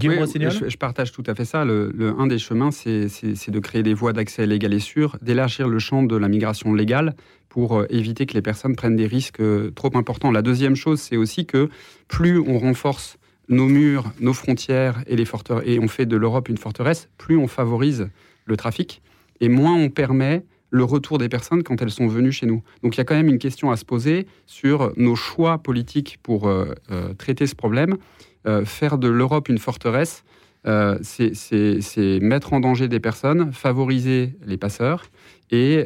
Oui, 0.04 0.10
je, 0.10 0.70
je, 0.70 0.78
partage 0.78 1.14
tout 1.14 1.24
à 1.26 1.36
fait 1.36 1.46
ça. 1.46 1.64
Le, 1.64 2.14
un 2.20 2.28
des 2.28 2.38
chemins, 2.38 2.70
c'est 2.72 3.08
de 3.50 3.60
créer 3.60 3.82
des 3.82 3.94
voies 3.94 4.12
d'accès 4.12 4.46
légal 4.46 4.74
et 4.74 4.80
sûr, 4.80 5.18
d'élargir 5.22 5.70
le 5.70 5.80
champ 5.80 6.04
de 6.04 6.18
la 6.18 6.28
migration 6.28 6.74
légale 6.74 7.16
pour 7.48 7.78
euh, 7.78 7.86
éviter 7.90 8.26
que 8.26 8.34
les 8.34 8.42
personnes 8.42 8.76
prennent 8.76 8.98
des 8.98 9.08
risques 9.08 9.40
euh, 9.40 9.72
trop 9.72 9.96
importants. 9.96 10.32
La 10.32 10.42
deuxième 10.42 10.76
chose, 10.76 11.00
c'est 11.00 11.16
aussi 11.16 11.46
que 11.46 11.70
plus 12.10 12.40
on 12.40 12.60
renforce 12.60 13.18
nos 13.48 13.68
murs, 13.68 14.12
nos 14.20 14.34
frontières 14.34 15.02
et, 15.08 15.16
les 15.16 15.26
et 15.64 15.80
on 15.80 15.88
fait 15.88 16.06
de 16.06 16.18
l'Europe 16.18 16.50
une 16.50 16.58
forteresse, 16.58 17.10
plus 17.18 17.38
on 17.38 17.48
favorise 17.48 18.10
le 18.44 18.58
trafic 18.58 19.02
et 19.40 19.48
moins 19.48 19.76
on 19.76 19.90
permet 19.90 20.44
le 20.76 20.84
retour 20.84 21.18
des 21.18 21.30
personnes 21.30 21.64
quand 21.64 21.82
elles 21.82 21.92
sont 21.92 22.08
venues 22.08 22.34
chez 22.34 22.46
nous. 22.46 22.62
Donc 22.84 22.96
il 22.96 22.98
y 22.98 23.02
a 23.02 23.06
quand 23.06 23.16
même 23.16 23.30
une 23.30 23.40
question 23.40 23.72
à 23.72 23.78
se 23.78 23.86
poser 23.86 24.28
sur 24.46 24.92
nos 24.98 25.16
choix 25.16 25.58
politiques 25.58 26.20
pour 26.22 26.48
euh, 26.48 26.74
euh, 26.92 27.14
traiter 27.14 27.48
ce 27.48 27.56
problème. 27.56 27.96
Euh, 28.46 28.66
faire 28.66 28.98
de 28.98 29.08
l'Europe 29.08 29.50
une 29.50 29.58
forteresse, 29.58 30.24
c'est 31.02 32.20
mettre 32.22 32.54
en 32.54 32.60
danger 32.60 32.88
des 32.88 33.00
personnes, 33.00 33.54
favoriser 33.54 34.36
les 34.46 34.58
passeurs 34.58 35.06
et 35.52 35.86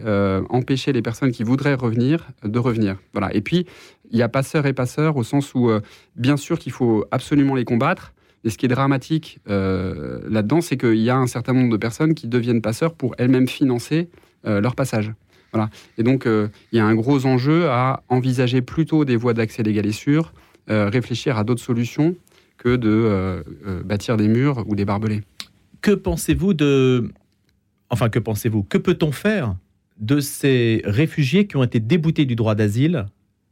empêcher 0.49 0.93
les 0.93 1.02
personnes 1.02 1.34
qui 1.34 1.43
voudraient 1.43 1.73
revenir 1.73 2.30
de 2.45 2.60
revenir. 2.60 2.95
Voilà. 3.12 3.36
Et 3.36 3.41
puis, 3.41 3.65
il 4.10 4.17
y 4.17 4.21
a 4.21 4.30
passeurs 4.30 4.65
et 4.67 4.71
passeurs 4.71 5.17
au 5.17 5.23
sens 5.23 5.54
où, 5.54 5.69
bien 6.15 6.38
sûr 6.38 6.58
qu'il 6.60 6.71
faut 6.71 7.04
absolument 7.12 7.56
les 7.56 7.65
combattre, 7.65 8.13
et 8.45 8.49
ce 8.49 8.58
qui 8.58 8.67
est 8.67 8.69
dramatique 8.69 9.39
là-dedans, 9.47 10.62
c'est 10.62 10.78
qu'il 10.78 11.04
y 11.04 11.10
a 11.10 11.17
un 11.17 11.28
certain 11.28 11.52
nombre 11.52 11.71
de 11.71 11.78
personnes 11.78 12.13
qui 12.13 12.30
deviennent 12.30 12.62
passeurs 12.62 12.93
pour 12.93 13.15
elles-mêmes 13.17 13.49
financer 13.49 14.08
leur 14.43 14.75
passage. 14.75 15.12
Voilà. 15.52 15.69
Et 15.97 16.04
donc, 16.04 16.25
euh, 16.25 16.49
il 16.71 16.78
y 16.78 16.80
a 16.80 16.86
un 16.86 16.95
gros 16.95 17.25
enjeu 17.25 17.69
à 17.69 18.04
envisager 18.10 18.62
plutôt 18.62 19.06
des 19.06 19.15
voies 19.15 19.34
d'accès 19.34 19.63
légal 19.63 19.86
et 19.86 19.91
sûr, 19.91 20.34
euh, 20.69 20.89
réfléchir 20.89 21.38
à 21.38 21.43
d'autres 21.43 21.63
solutions 21.63 22.15
que 22.58 22.75
de 22.75 23.41
bâtir 23.86 24.17
des 24.17 24.28
murs 24.28 24.65
ou 24.67 24.75
des 24.75 24.84
barbelés. 24.84 25.21
Que 25.82 25.91
pensez-vous 25.91 26.54
de... 26.54 27.10
Enfin, 27.89 28.10
que 28.10 28.19
pensez-vous 28.19 28.63
Que 28.63 28.78
peut-on 28.78 29.13
faire 29.13 29.56
de 29.97 30.19
ces 30.19 30.82
réfugiés 30.84 31.47
qui 31.47 31.56
ont 31.56 31.63
été 31.63 31.80
déboutés 31.80 32.25
du 32.25 32.36
droit 32.36 32.56
d'asile 32.56 33.06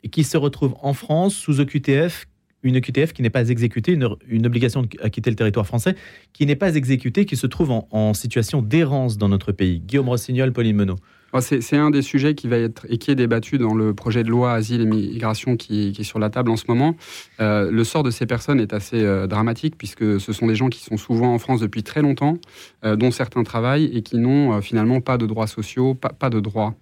et 0.04 0.10
qui 0.10 0.26
se 0.26 0.36
retrouvent 0.36 0.76
en 0.82 0.93
France 0.93 1.36
sous 1.36 1.62
OQTF 1.62 2.28
une 2.67 2.75
EQTF 2.75 3.13
qui 3.13 3.21
n'est 3.21 3.30
pas 3.30 3.49
exécutée, 3.49 3.97
une, 4.27 4.45
obligation 4.45 4.88
à 5.01 5.10
quitter 5.10 5.30
le 5.30 5.36
territoire 5.36 5.65
français 5.65 5.95
qui 6.34 6.45
n'est 6.45 6.56
pas 6.56 6.75
exécutée, 6.75 7.25
qui 7.25 7.36
se 7.36 7.47
trouve 7.47 7.71
en, 7.71 8.13
situation 8.13 8.62
d'errance 8.62 9.17
dans 9.17 9.30
notre 9.30 9.51
pays. 9.51 9.80
Guillaume 9.80 10.10
Rossignol, 10.10 10.51
Pauline 10.53 10.75
Menot. 10.75 10.95
C'est 11.41 11.75
un 11.75 11.91
des 11.91 12.01
sujets 12.01 12.36
qui 12.36 12.47
va 12.47 12.58
être 12.58 12.86
et 12.89 12.97
qui 12.97 13.12
est 13.12 13.15
débattu 13.15 13.58
dans 13.58 13.75
le 13.75 13.93
projet 13.93 14.23
de 14.23 14.30
loi 14.30 14.53
Asile 14.53 14.82
et 14.82 14.86
Migration 14.86 15.56
qui, 15.56 15.89
est 15.89 16.03
sur 16.03 16.19
la 16.19 16.30
table 16.30 16.49
en 16.49 16.56
ce 16.56 16.63
moment. 16.67 16.95
Euh, 17.41 17.69
le 17.69 17.84
sort 17.84 18.01
de 18.01 18.12
ces 18.12 18.25
personnes 18.25 18.60
est 18.60 18.73
assez 18.73 19.03
euh, 19.03 19.27
dramatique 19.27 19.77
puisque 19.77 20.19
ce 20.19 20.34
sont 20.34 20.47
des 20.47 20.56
gens 20.56 20.69
qui 20.69 20.82
sont 20.82 20.97
souvent 20.97 21.34
en 21.34 21.38
France 21.38 21.60
depuis 21.60 21.84
très 21.84 22.01
longtemps, 22.01 22.39
euh, 22.86 22.95
dont 22.95 23.12
certains 23.12 23.43
travaillent 23.43 23.91
et 23.93 24.01
qui 24.01 24.17
n'ont 24.17 24.62
finalement 24.62 25.01
pas 25.01 25.17
de 25.17 25.25
droits 25.25 25.47
sociaux, 25.47 25.93
pas 25.93 26.30
de 26.30 26.39
droits. 26.39 26.75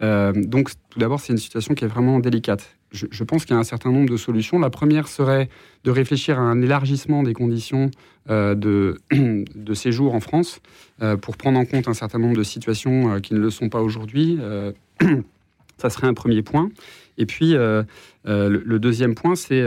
donc 0.00 0.70
tout 0.90 0.98
d'abord, 0.98 1.20
c'est 1.20 1.32
une 1.32 1.38
situation 1.38 1.74
qui 1.74 1.84
est 1.84 1.88
vraiment 1.88 2.18
délicate 2.18 2.76
je, 2.92 3.24
pense 3.24 3.44
qu'il 3.44 3.54
y 3.54 3.56
a 3.56 3.60
un 3.60 3.64
certain 3.64 3.90
nombre 3.90 4.10
de 4.10 4.16
solutions. 4.16 4.58
La 4.58 4.70
première 4.70 5.08
serait 5.08 5.48
de 5.84 5.90
réfléchir 5.90 6.38
à 6.38 6.42
un 6.42 6.60
élargissement 6.60 7.22
des 7.22 7.32
conditions 7.32 7.90
euh, 8.30 8.54
de, 8.54 9.00
séjour 9.74 10.14
en 10.14 10.20
France 10.20 10.60
euh, 11.02 11.16
pour 11.16 11.36
prendre 11.36 11.58
en 11.58 11.64
compte 11.64 11.88
un 11.88 11.94
certain 11.94 12.18
nombre 12.18 12.36
de 12.36 12.42
situations 12.42 13.14
euh, 13.14 13.20
qui 13.20 13.34
ne 13.34 13.40
le 13.40 13.50
sont 13.50 13.68
pas 13.68 13.80
aujourd'hui. 13.80 14.38
ça 15.78 15.90
serait 15.90 16.06
un 16.06 16.14
premier 16.14 16.42
point. 16.42 16.70
Et 17.18 17.26
puis, 17.26 17.54
le, 17.54 18.78
deuxième 18.78 19.14
point, 19.14 19.34
c'est 19.34 19.62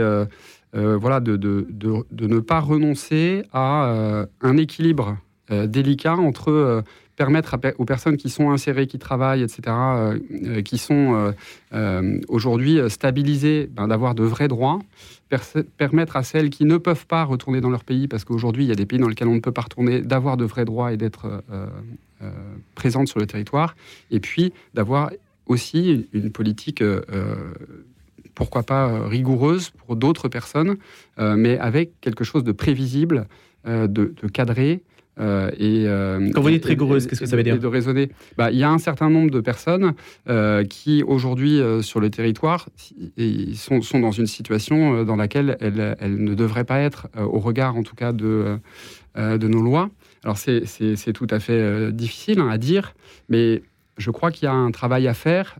voilà, 0.72 1.20
de, 1.20 1.36
ne 1.36 2.40
pas 2.40 2.60
renoncer 2.60 3.42
à 3.52 4.26
un 4.40 4.56
équilibre 4.56 5.18
délicat 5.50 6.16
entre 6.16 6.82
permettre 7.16 7.56
aux 7.78 7.84
personnes 7.84 8.16
qui 8.16 8.28
sont 8.28 8.50
insérées, 8.50 8.86
qui 8.86 8.98
travaillent, 8.98 9.42
etc., 9.42 9.62
euh, 9.68 10.18
euh, 10.44 10.62
qui 10.62 10.78
sont 10.78 11.32
euh, 11.72 12.20
aujourd'hui 12.28 12.78
stabilisées, 12.88 13.68
ben, 13.72 13.88
d'avoir 13.88 14.14
de 14.14 14.22
vrais 14.22 14.48
droits, 14.48 14.78
permettre 15.78 16.16
à 16.16 16.22
celles 16.22 16.50
qui 16.50 16.64
ne 16.64 16.76
peuvent 16.76 17.06
pas 17.06 17.24
retourner 17.24 17.60
dans 17.60 17.70
leur 17.70 17.84
pays, 17.84 18.06
parce 18.06 18.24
qu'aujourd'hui, 18.24 18.64
il 18.64 18.68
y 18.68 18.72
a 18.72 18.76
des 18.76 18.86
pays 18.86 18.98
dans 18.98 19.08
lesquels 19.08 19.28
on 19.28 19.34
ne 19.34 19.40
peut 19.40 19.52
pas 19.52 19.62
retourner, 19.62 20.02
d'avoir 20.02 20.36
de 20.36 20.44
vrais 20.44 20.64
droits 20.64 20.92
et 20.92 20.96
d'être 20.96 21.42
présentes 22.74 23.08
sur 23.08 23.18
le 23.18 23.26
territoire, 23.26 23.74
et 24.10 24.20
puis 24.20 24.52
d'avoir 24.74 25.10
aussi 25.46 26.08
une 26.12 26.30
politique 26.30 26.82
pourquoi 28.34 28.62
pas 28.62 29.08
rigoureuse 29.08 29.70
pour 29.70 29.96
d'autres 29.96 30.28
personnes, 30.28 30.76
mais 31.18 31.58
avec 31.58 32.00
quelque 32.00 32.22
chose 32.22 32.44
de 32.44 32.52
prévisible, 32.52 33.26
de, 33.64 33.86
de 33.86 34.28
cadré, 34.32 34.82
euh, 35.18 35.50
et, 35.58 35.84
euh, 35.86 36.30
Quand 36.34 36.42
vous 36.42 36.50
dites 36.50 36.64
rigoureuse, 36.64 37.06
qu'est-ce 37.06 37.20
que 37.20 37.26
ça 37.26 37.36
veut 37.36 37.42
dire 37.42 37.58
De 37.58 37.66
raisonner. 37.66 38.10
Bah, 38.36 38.50
il 38.50 38.58
y 38.58 38.62
a 38.62 38.70
un 38.70 38.78
certain 38.78 39.10
nombre 39.10 39.30
de 39.30 39.40
personnes 39.40 39.94
euh, 40.28 40.64
qui, 40.64 41.02
aujourd'hui, 41.02 41.60
sur 41.82 42.00
le 42.00 42.10
territoire, 42.10 42.68
sont, 43.54 43.82
sont, 43.82 44.00
dans 44.00 44.10
une 44.10 44.26
situation 44.26 45.04
dans 45.04 45.16
laquelle 45.16 45.56
elles, 45.60 45.96
elles, 46.00 46.22
ne 46.22 46.34
devraient 46.34 46.64
pas 46.64 46.80
être, 46.80 47.08
au 47.16 47.38
regard, 47.38 47.76
en 47.76 47.82
tout 47.82 47.94
cas, 47.94 48.12
de, 48.12 48.58
de 49.16 49.48
nos 49.48 49.62
lois. 49.62 49.90
Alors, 50.24 50.36
c'est 50.38 51.12
tout 51.14 51.28
à 51.30 51.40
fait 51.40 51.92
difficile 51.92 52.40
hein, 52.40 52.48
à 52.48 52.58
dire, 52.58 52.94
mais 53.28 53.62
je 53.96 54.10
crois 54.10 54.30
qu'il 54.30 54.44
y 54.44 54.48
a 54.48 54.52
un 54.52 54.70
travail 54.70 55.08
à 55.08 55.14
faire 55.14 55.58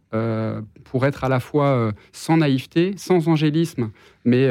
pour 0.85 1.07
être 1.07 1.25
à 1.25 1.29
la 1.29 1.41
fois 1.41 1.93
sans 2.13 2.37
naïveté, 2.37 2.95
sans 2.97 3.29
angélisme, 3.29 3.91
mais 4.25 4.49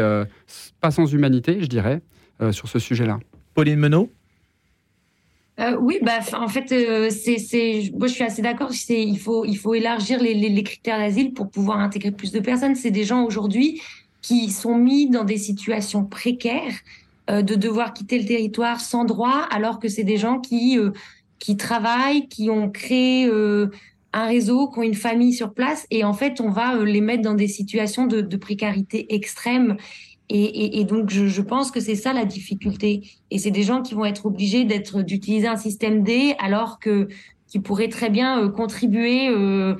pas 0.81 0.91
sans 0.91 1.05
humanité, 1.13 1.57
je 1.61 1.67
dirais, 1.67 2.01
sur 2.51 2.67
ce 2.67 2.79
sujet-là. 2.79 3.19
Pauline 3.53 3.79
Menot 3.79 4.09
Euh, 5.59 5.77
oui, 5.79 5.99
bah, 6.01 6.19
en 6.33 6.49
fait, 6.49 6.71
euh, 6.71 7.09
c'est, 7.09 7.91
moi, 7.97 8.07
je 8.07 8.13
suis 8.13 8.23
assez 8.23 8.41
d'accord. 8.41 8.73
C'est, 8.73 9.01
il 9.01 9.17
faut, 9.17 9.45
il 9.45 9.57
faut 9.57 9.73
élargir 9.73 10.19
les, 10.21 10.33
les, 10.33 10.49
les 10.49 10.63
critères 10.63 10.99
d'asile 10.99 11.33
pour 11.33 11.49
pouvoir 11.49 11.79
intégrer 11.79 12.11
plus 12.11 12.31
de 12.31 12.41
personnes. 12.41 12.75
C'est 12.75 12.91
des 12.91 13.05
gens 13.05 13.23
aujourd'hui 13.23 13.81
qui 14.21 14.49
sont 14.49 14.75
mis 14.75 15.09
dans 15.09 15.23
des 15.23 15.37
situations 15.37 16.03
précaires, 16.03 16.73
euh, 17.29 17.41
de 17.41 17.55
devoir 17.55 17.93
quitter 17.93 18.17
le 18.19 18.25
territoire 18.25 18.81
sans 18.81 19.05
droit, 19.05 19.47
alors 19.51 19.79
que 19.79 19.87
c'est 19.87 20.03
des 20.03 20.17
gens 20.17 20.39
qui, 20.39 20.77
euh, 20.77 20.91
qui 21.39 21.57
travaillent, 21.57 22.27
qui 22.27 22.49
ont 22.49 22.69
créé 22.69 23.27
euh, 23.27 23.67
un 24.13 24.25
réseau, 24.25 24.67
qui 24.67 24.79
ont 24.79 24.83
une 24.83 24.95
famille 24.95 25.33
sur 25.33 25.53
place, 25.53 25.85
et 25.91 26.03
en 26.03 26.13
fait, 26.13 26.41
on 26.41 26.49
va 26.49 26.75
les 26.83 27.01
mettre 27.01 27.21
dans 27.21 27.35
des 27.35 27.47
situations 27.47 28.07
de, 28.07 28.21
de 28.21 28.37
précarité 28.37 29.13
extrême. 29.13 29.77
Et, 30.29 30.43
et, 30.43 30.79
et, 30.79 30.83
donc, 30.85 31.09
je, 31.09 31.27
je 31.27 31.41
pense 31.41 31.71
que 31.71 31.79
c'est 31.79 31.95
ça 31.95 32.13
la 32.13 32.25
difficulté. 32.25 33.03
Et 33.31 33.37
c'est 33.37 33.51
des 33.51 33.63
gens 33.63 33.81
qui 33.81 33.93
vont 33.93 34.05
être 34.05 34.25
obligés 34.25 34.63
d'être 34.63 35.01
d'utiliser 35.01 35.47
un 35.47 35.57
système 35.57 36.03
D, 36.03 36.35
alors 36.39 36.79
que 36.79 37.07
qui 37.47 37.59
pourraient 37.59 37.89
très 37.89 38.09
bien 38.09 38.41
euh, 38.41 38.49
contribuer 38.49 39.29
euh, 39.29 39.75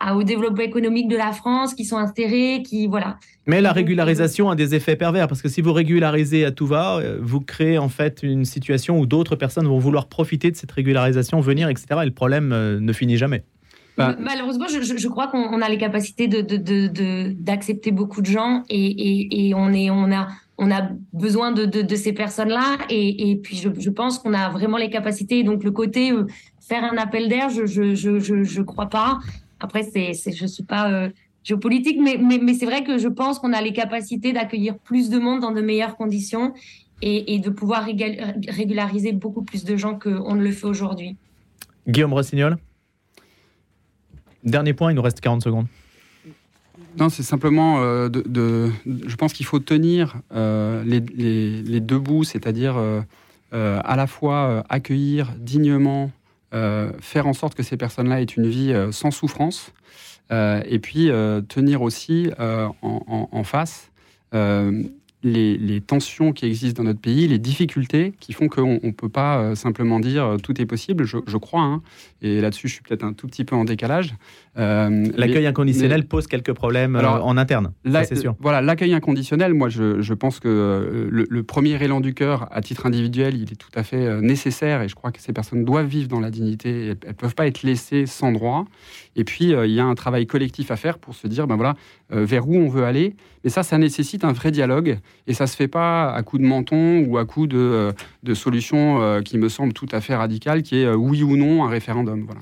à, 0.00 0.16
au 0.16 0.22
développement 0.22 0.62
économique 0.62 1.08
de 1.08 1.16
la 1.16 1.32
France, 1.32 1.74
qui 1.74 1.84
sont 1.84 1.98
insérés, 1.98 2.62
qui 2.64 2.86
voilà. 2.86 3.18
Mais 3.46 3.60
la 3.60 3.72
régularisation 3.72 4.50
a 4.50 4.56
des 4.56 4.74
effets 4.74 4.96
pervers 4.96 5.28
parce 5.28 5.42
que 5.42 5.48
si 5.48 5.60
vous 5.60 5.72
régularisez 5.72 6.44
à 6.44 6.50
tout 6.50 6.66
va, 6.66 6.98
euh, 6.98 7.18
vous 7.20 7.40
créez 7.40 7.78
en 7.78 7.88
fait 7.88 8.22
une 8.22 8.44
situation 8.44 8.98
où 8.98 9.06
d'autres 9.06 9.36
personnes 9.36 9.66
vont 9.66 9.78
vouloir 9.78 10.08
profiter 10.08 10.50
de 10.50 10.56
cette 10.56 10.72
régularisation, 10.72 11.40
venir, 11.40 11.68
etc. 11.68 12.00
Et 12.02 12.06
le 12.06 12.12
problème 12.12 12.52
euh, 12.52 12.80
ne 12.80 12.92
finit 12.92 13.16
jamais. 13.16 13.44
Bah, 14.00 14.16
Malheureusement, 14.18 14.66
je, 14.68 15.08
crois 15.08 15.26
qu'on 15.28 15.60
a 15.60 15.68
les 15.68 15.76
capacités 15.76 16.26
d'accepter 16.26 17.90
de, 17.90 17.96
de, 17.96 17.96
de, 17.96 17.96
beaucoup 17.96 18.22
de 18.22 18.26
gens 18.26 18.62
et, 18.70 18.86
et, 18.86 19.48
et, 19.48 19.54
on, 19.54 19.72
est, 19.72 19.90
on, 19.90 20.10
a, 20.10 20.28
on 20.56 20.70
a 20.70 20.88
besoin 21.12 21.52
de, 21.52 21.96
ces 21.96 22.14
personnes-là. 22.14 22.78
Et, 22.88 23.30
et, 23.30 23.36
puis, 23.36 23.56
je, 23.56 23.68
je 23.78 23.90
pense 23.90 24.18
qu'on 24.18 24.32
a 24.32 24.48
vraiment 24.48 24.78
les 24.78 24.88
capacités. 24.88 25.42
Donc, 25.42 25.64
le 25.64 25.70
côté 25.70 26.12
euh, 26.12 26.26
faire 26.60 26.82
un 26.84 26.96
appel 26.96 27.28
d'air, 27.28 27.50
je 27.50 27.62
ne 27.62 27.94
je, 27.94 28.18
je, 28.18 28.42
je, 28.42 28.62
crois 28.62 28.86
pas. 28.86 29.18
Après, 29.60 29.82
c'est, 29.82 30.12
je 30.14 30.44
ne 30.44 30.48
suis 30.48 30.64
pas 30.64 30.90
euh, 30.90 31.10
géopolitique, 31.44 31.98
mais, 32.00 32.18
mais, 32.18 32.38
mais 32.42 32.54
c'est 32.54 32.66
vrai 32.66 32.82
que 32.82 32.96
je 32.96 33.08
pense 33.08 33.38
qu'on 33.38 33.52
a 33.52 33.60
les 33.60 33.74
capacités 33.74 34.32
d'accueillir 34.32 34.78
plus 34.78 35.10
de 35.10 35.18
monde 35.18 35.40
dans 35.40 35.52
de 35.52 35.60
meilleures 35.60 35.96
conditions 35.96 36.54
et, 37.02 37.34
et 37.34 37.38
de 37.38 37.50
pouvoir 37.50 37.84
régulariser 37.84 39.12
beaucoup 39.12 39.42
plus 39.42 39.64
de 39.64 39.76
gens 39.76 39.98
qu'on 39.98 40.34
ne 40.34 40.42
le 40.42 40.52
fait 40.52 40.66
aujourd'hui. 40.66 41.16
Guillaume 41.86 42.14
Rossignol? 42.14 42.56
Dernier 44.44 44.72
point, 44.72 44.92
il 44.92 44.94
nous 44.94 45.02
reste 45.02 45.20
40 45.20 45.42
secondes. 45.42 45.66
Non, 46.98 47.08
c'est 47.08 47.22
simplement 47.22 47.80
euh, 47.80 48.08
Je 48.84 49.16
pense 49.16 49.32
qu'il 49.32 49.46
faut 49.46 49.58
tenir 49.58 50.16
euh, 50.34 50.82
les, 50.84 51.80
deux 51.80 51.98
bouts, 51.98 52.24
c'est-à-dire 52.24 52.76
euh, 52.76 53.02
à 53.52 53.96
la 53.96 54.06
fois 54.06 54.64
accueillir 54.68 55.32
dignement, 55.38 56.10
faire 56.52 57.26
en 57.26 57.32
sorte 57.32 57.54
que 57.54 57.62
ces 57.62 57.76
personnes-là 57.76 58.20
aient 58.20 58.24
une 58.24 58.48
vie 58.48 58.74
sans 58.90 59.10
souffrance, 59.10 59.72
et 60.30 60.78
puis 60.80 61.10
tenir 61.48 61.82
aussi 61.82 62.30
en, 62.38 63.44
face 63.44 63.90
les, 65.22 65.58
les, 65.58 65.80
tensions 65.80 66.32
qui 66.32 66.46
existent 66.46 66.82
dans 66.82 66.88
notre 66.88 67.00
pays, 67.00 67.28
les 67.28 67.38
difficultés 67.38 68.14
qui 68.20 68.32
font 68.32 68.48
qu'on 68.48 68.80
ne 68.82 68.90
peut 68.90 69.08
pas 69.08 69.38
euh, 69.38 69.54
simplement 69.54 70.00
dire 70.00 70.24
euh, 70.24 70.36
tout 70.38 70.60
est 70.60 70.66
possible, 70.66 71.04
je, 71.04 71.18
je 71.26 71.36
crois, 71.36 71.62
hein, 71.62 71.82
et 72.22 72.40
là-dessus 72.40 72.68
je 72.68 72.74
suis 72.74 72.82
peut-être 72.82 73.04
un 73.04 73.12
tout 73.12 73.26
petit 73.26 73.44
peu 73.44 73.54
en 73.54 73.64
décalage. 73.64 74.14
Euh, 74.58 75.06
l'accueil 75.16 75.46
inconditionnel 75.46 76.00
mais, 76.00 76.06
pose 76.06 76.26
quelques 76.26 76.52
problèmes 76.52 76.96
alors, 76.96 77.26
en 77.26 77.36
interne, 77.36 77.72
c'est 78.04 78.16
sûr. 78.16 78.34
Voilà, 78.40 78.62
l'accueil 78.62 78.94
inconditionnel, 78.94 79.52
moi 79.52 79.68
je, 79.68 80.00
je 80.00 80.14
pense 80.14 80.40
que 80.40 81.08
le, 81.10 81.26
le, 81.28 81.42
premier 81.42 81.82
élan 81.82 82.00
du 82.00 82.14
cœur, 82.14 82.48
à 82.50 82.60
titre 82.62 82.86
individuel, 82.86 83.36
il 83.36 83.52
est 83.52 83.56
tout 83.56 83.70
à 83.74 83.82
fait 83.82 84.20
nécessaire, 84.22 84.82
et 84.82 84.88
je 84.88 84.94
crois 84.94 85.12
que 85.12 85.20
ces 85.20 85.32
personnes 85.32 85.64
doivent 85.64 85.86
vivre 85.86 86.08
dans 86.08 86.20
la 86.20 86.30
dignité, 86.30 86.86
elles 86.86 87.08
ne 87.08 87.12
peuvent 87.12 87.34
pas 87.34 87.46
être 87.46 87.62
laissées 87.62 88.06
sans 88.06 88.32
droit. 88.32 88.64
Et 89.16 89.24
puis 89.24 89.50
il 89.50 89.70
y 89.70 89.80
a 89.80 89.84
un 89.84 89.94
travail 89.94 90.26
collectif 90.26 90.70
à 90.70 90.76
faire 90.76 90.98
pour 90.98 91.14
se 91.14 91.26
dire, 91.26 91.46
ben 91.46 91.56
voilà, 91.56 91.74
vers 92.10 92.48
où 92.48 92.56
on 92.56 92.68
veut 92.68 92.84
aller. 92.84 93.14
Mais 93.44 93.50
ça, 93.50 93.62
ça 93.62 93.78
nécessite 93.78 94.24
un 94.24 94.32
vrai 94.32 94.50
dialogue, 94.50 94.98
et 95.26 95.34
ça 95.34 95.46
se 95.46 95.56
fait 95.56 95.68
pas 95.68 96.12
à 96.12 96.22
coup 96.22 96.38
de 96.38 96.44
menton 96.44 97.04
ou 97.06 97.18
à 97.18 97.24
coup 97.24 97.46
de, 97.46 97.92
de 98.22 98.34
solutions 98.34 99.20
qui 99.22 99.38
me 99.38 99.48
semblent 99.48 99.72
tout 99.72 99.88
à 99.92 100.00
fait 100.00 100.14
radicales, 100.14 100.62
qui 100.62 100.78
est 100.78 100.92
oui 100.92 101.22
ou 101.22 101.36
non 101.36 101.64
un 101.64 101.68
référendum. 101.68 102.24
Voilà. 102.24 102.40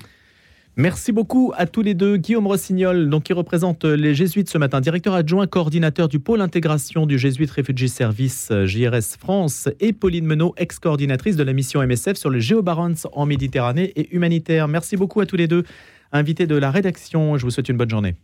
Merci 0.79 1.11
beaucoup 1.11 1.51
à 1.57 1.65
tous 1.65 1.81
les 1.81 1.93
deux. 1.93 2.15
Guillaume 2.15 2.47
Rossignol, 2.47 3.09
donc, 3.09 3.23
qui 3.23 3.33
représente 3.33 3.83
les 3.83 4.15
Jésuites 4.15 4.49
ce 4.49 4.57
matin, 4.57 4.79
directeur 4.79 5.13
adjoint 5.13 5.45
coordinateur 5.45 6.07
du 6.07 6.19
pôle 6.19 6.39
intégration 6.39 7.05
du 7.05 7.19
Jésuite 7.19 7.51
Refugee 7.51 7.89
Service 7.89 8.49
JRS 8.63 9.17
France, 9.19 9.67
et 9.81 9.91
Pauline 9.91 10.25
Menot, 10.25 10.53
ex-coordinatrice 10.55 11.35
de 11.35 11.43
la 11.43 11.51
mission 11.51 11.85
MSF 11.85 12.15
sur 12.15 12.29
le 12.29 12.39
Géobarons 12.39 12.93
en 13.11 13.25
Méditerranée 13.25 13.91
et 13.97 14.15
humanitaire. 14.15 14.69
Merci 14.69 14.95
beaucoup 14.95 15.19
à 15.19 15.25
tous 15.25 15.35
les 15.35 15.47
deux, 15.47 15.65
invités 16.13 16.47
de 16.47 16.55
la 16.55 16.71
rédaction. 16.71 17.37
Je 17.37 17.43
vous 17.43 17.51
souhaite 17.51 17.67
une 17.67 17.75
bonne 17.75 17.89
journée. 17.89 18.15